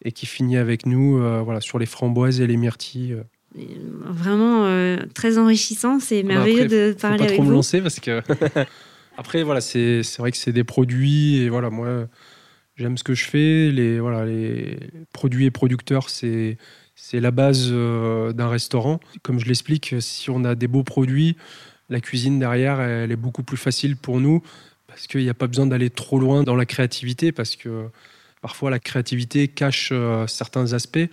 et 0.05 0.13
qui 0.13 0.27
finit 0.27 0.57
avec 0.57 0.87
nous 0.87 1.19
voilà, 1.45 1.61
sur 1.61 1.79
les 1.79 1.87
framboises 1.87 2.41
et 2.41 2.47
les 2.47 2.57
myrtilles. 2.57 3.19
Vraiment 3.55 4.97
très 5.15 5.37
enrichissant, 5.37 6.01
c'est 6.01 6.23
bah 6.23 6.35
merveilleux 6.35 6.69
de 6.69 6.97
parler 6.99 7.19
faut 7.19 7.25
pas 7.25 7.33
trop 7.35 7.43
me 7.43 7.53
lancer 7.53 7.83
parce 7.83 8.01
que 8.01 8.23
Après, 9.17 9.43
voilà, 9.43 9.61
c'est 9.61 10.03
vrai 10.19 10.31
que 10.31 10.37
c'est 10.37 10.53
des 10.53 10.65
produits 10.65 11.37
et 11.37 11.49
voilà, 11.49 11.71
moi, 11.71 12.09
j'aime 12.77 12.97
ce 12.97 13.05
que 13.05 13.15
je 13.15 13.25
fais. 13.25 13.71
Les, 13.71 14.01
voilà, 14.01 14.25
les 14.25 14.79
produits 15.13 15.47
et 15.47 15.51
producteurs, 15.51 16.09
c'est 16.09 16.57
c'est 16.95 17.21
la 17.21 17.31
base 17.31 17.69
euh, 17.71 18.33
d'un 18.33 18.49
restaurant. 18.49 19.01
Comme 19.23 19.39
je 19.39 19.47
l'explique, 19.47 19.95
si 20.01 20.31
on 20.31 20.45
a 20.45 20.55
des 20.55 20.69
beaux 20.69 20.83
produits, 20.83 21.37
la 21.89 22.01
cuisine 22.01 22.39
derrière, 22.39 22.81
elle 22.81 23.13
est 23.13 23.17
beaucoup 23.17 23.43
plus 23.43 23.57
facile 23.57 23.97
pour 23.97 24.21
nous 24.21 24.43
parce 24.87 25.07
qu'il 25.07 25.23
n'y 25.23 25.31
a 25.31 25.35
pas 25.35 25.47
besoin 25.47 25.67
d'aller 25.67 25.91
trop 25.91 26.19
loin 26.19 26.43
dans 26.43 26.55
la 26.55 26.67
créativité 26.67 27.33
parce 27.33 27.57
que 27.57 27.89
parfois 28.41 28.71
la 28.71 28.79
créativité 28.79 29.49
cache 29.49 29.91
euh, 29.93 30.27
certains 30.27 30.73
aspects. 30.73 31.09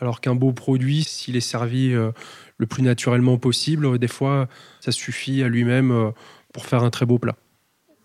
Alors 0.00 0.20
qu'un 0.20 0.36
beau 0.36 0.52
produit, 0.52 1.02
s'il 1.02 1.36
est 1.36 1.40
servi 1.40 1.92
euh, 1.92 2.12
le 2.56 2.66
plus 2.66 2.82
naturellement 2.82 3.36
possible, 3.36 3.98
des 3.98 4.08
fois, 4.08 4.48
ça 4.80 4.92
suffit 4.92 5.42
à 5.42 5.48
lui-même 5.48 6.12
pour 6.52 6.66
faire 6.66 6.84
un 6.84 6.90
très 6.90 7.04
beau 7.04 7.18
plat. 7.18 7.36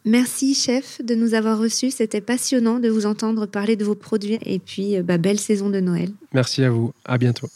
Merci 0.06 0.54
chef 0.54 1.02
de 1.02 1.16
nous 1.16 1.34
avoir 1.34 1.58
reçus. 1.58 1.92
C'était 1.92 2.20
passionnant 2.20 2.80
de 2.80 2.89
vous 2.89 3.06
entendre 3.06 3.46
parler 3.46 3.78
de 3.78 3.86
vos 3.86 3.96
produits 3.96 4.38
et 4.46 4.60
puis 4.60 4.98
euh, 4.98 5.04
bah, 5.04 5.18
belle 5.18 5.39
saison 5.39 5.70
de 5.70 5.80
Noël. 5.80 6.10
Merci 6.34 6.63
à 6.63 6.70
vous. 6.70 6.92
À 7.06 7.18
bientôt. 7.18 7.48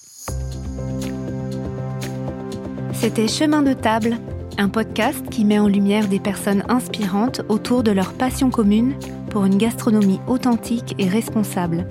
C'était 2.94 3.28
Chemin 3.28 3.64
de 3.64 3.74
table, 3.74 4.18
un 4.58 4.70
podcast 4.70 5.24
qui 5.30 5.44
met 5.44 5.60
en 5.60 5.68
lumière 5.68 6.08
des 6.08 6.22
personnes 6.22 6.64
inspirantes 6.70 7.42
autour 7.50 7.84
de 7.84 7.92
leur 7.92 8.14
passion 8.14 8.50
commune 8.50 8.96
pour 9.30 9.44
une 9.44 9.58
gastronomie 9.58 10.20
authentique 10.28 10.96
et 10.98 11.10
responsable. 11.10 11.86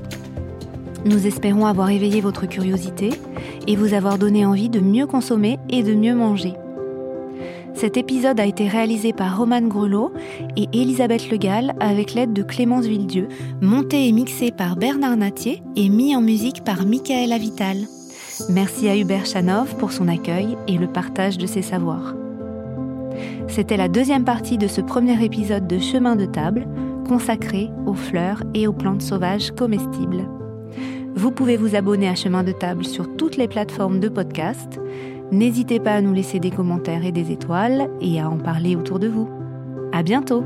Nous 1.04 1.26
espérons 1.26 1.66
avoir 1.66 1.90
éveillé 1.90 2.22
votre 2.22 2.46
curiosité 2.46 3.10
et 3.66 3.76
vous 3.76 3.92
avoir 3.92 4.18
donné 4.18 4.46
envie 4.46 4.70
de 4.70 4.80
mieux 4.80 5.06
consommer 5.06 5.58
et 5.68 5.82
de 5.82 5.94
mieux 5.94 6.14
manger. 6.14 6.54
Cet 7.76 7.98
épisode 7.98 8.40
a 8.40 8.46
été 8.46 8.68
réalisé 8.68 9.12
par 9.12 9.36
Romane 9.36 9.68
Grelot 9.68 10.10
et 10.56 10.66
Elisabeth 10.72 11.30
Legal 11.30 11.74
avec 11.78 12.14
l'aide 12.14 12.32
de 12.32 12.42
Clémence 12.42 12.86
Villedieu, 12.86 13.28
monté 13.60 14.08
et 14.08 14.12
mixé 14.12 14.50
par 14.50 14.76
Bernard 14.76 15.18
Natier 15.18 15.62
et 15.76 15.90
mis 15.90 16.16
en 16.16 16.22
musique 16.22 16.64
par 16.64 16.86
Michael 16.86 17.32
Avital. 17.32 17.76
Merci 18.48 18.88
à 18.88 18.96
Hubert 18.96 19.26
Chanov 19.26 19.76
pour 19.76 19.92
son 19.92 20.08
accueil 20.08 20.56
et 20.66 20.78
le 20.78 20.86
partage 20.86 21.36
de 21.36 21.46
ses 21.46 21.60
savoirs. 21.60 22.14
C'était 23.46 23.76
la 23.76 23.88
deuxième 23.88 24.24
partie 24.24 24.56
de 24.56 24.68
ce 24.68 24.80
premier 24.80 25.22
épisode 25.22 25.66
de 25.66 25.78
Chemin 25.78 26.16
de 26.16 26.24
table 26.24 26.66
consacré 27.06 27.68
aux 27.84 27.94
fleurs 27.94 28.42
et 28.54 28.66
aux 28.66 28.72
plantes 28.72 29.02
sauvages 29.02 29.50
comestibles. 29.50 30.26
Vous 31.14 31.30
pouvez 31.30 31.58
vous 31.58 31.76
abonner 31.76 32.08
à 32.08 32.14
Chemin 32.14 32.42
de 32.42 32.52
table 32.52 32.86
sur 32.86 33.16
toutes 33.16 33.36
les 33.36 33.48
plateformes 33.48 34.00
de 34.00 34.08
podcast 34.08 34.80
N'hésitez 35.32 35.80
pas 35.80 35.94
à 35.94 36.00
nous 36.00 36.12
laisser 36.12 36.38
des 36.38 36.50
commentaires 36.50 37.04
et 37.04 37.12
des 37.12 37.32
étoiles 37.32 37.90
et 38.00 38.20
à 38.20 38.30
en 38.30 38.38
parler 38.38 38.76
autour 38.76 38.98
de 38.98 39.08
vous. 39.08 39.28
À 39.92 40.02
bientôt! 40.02 40.44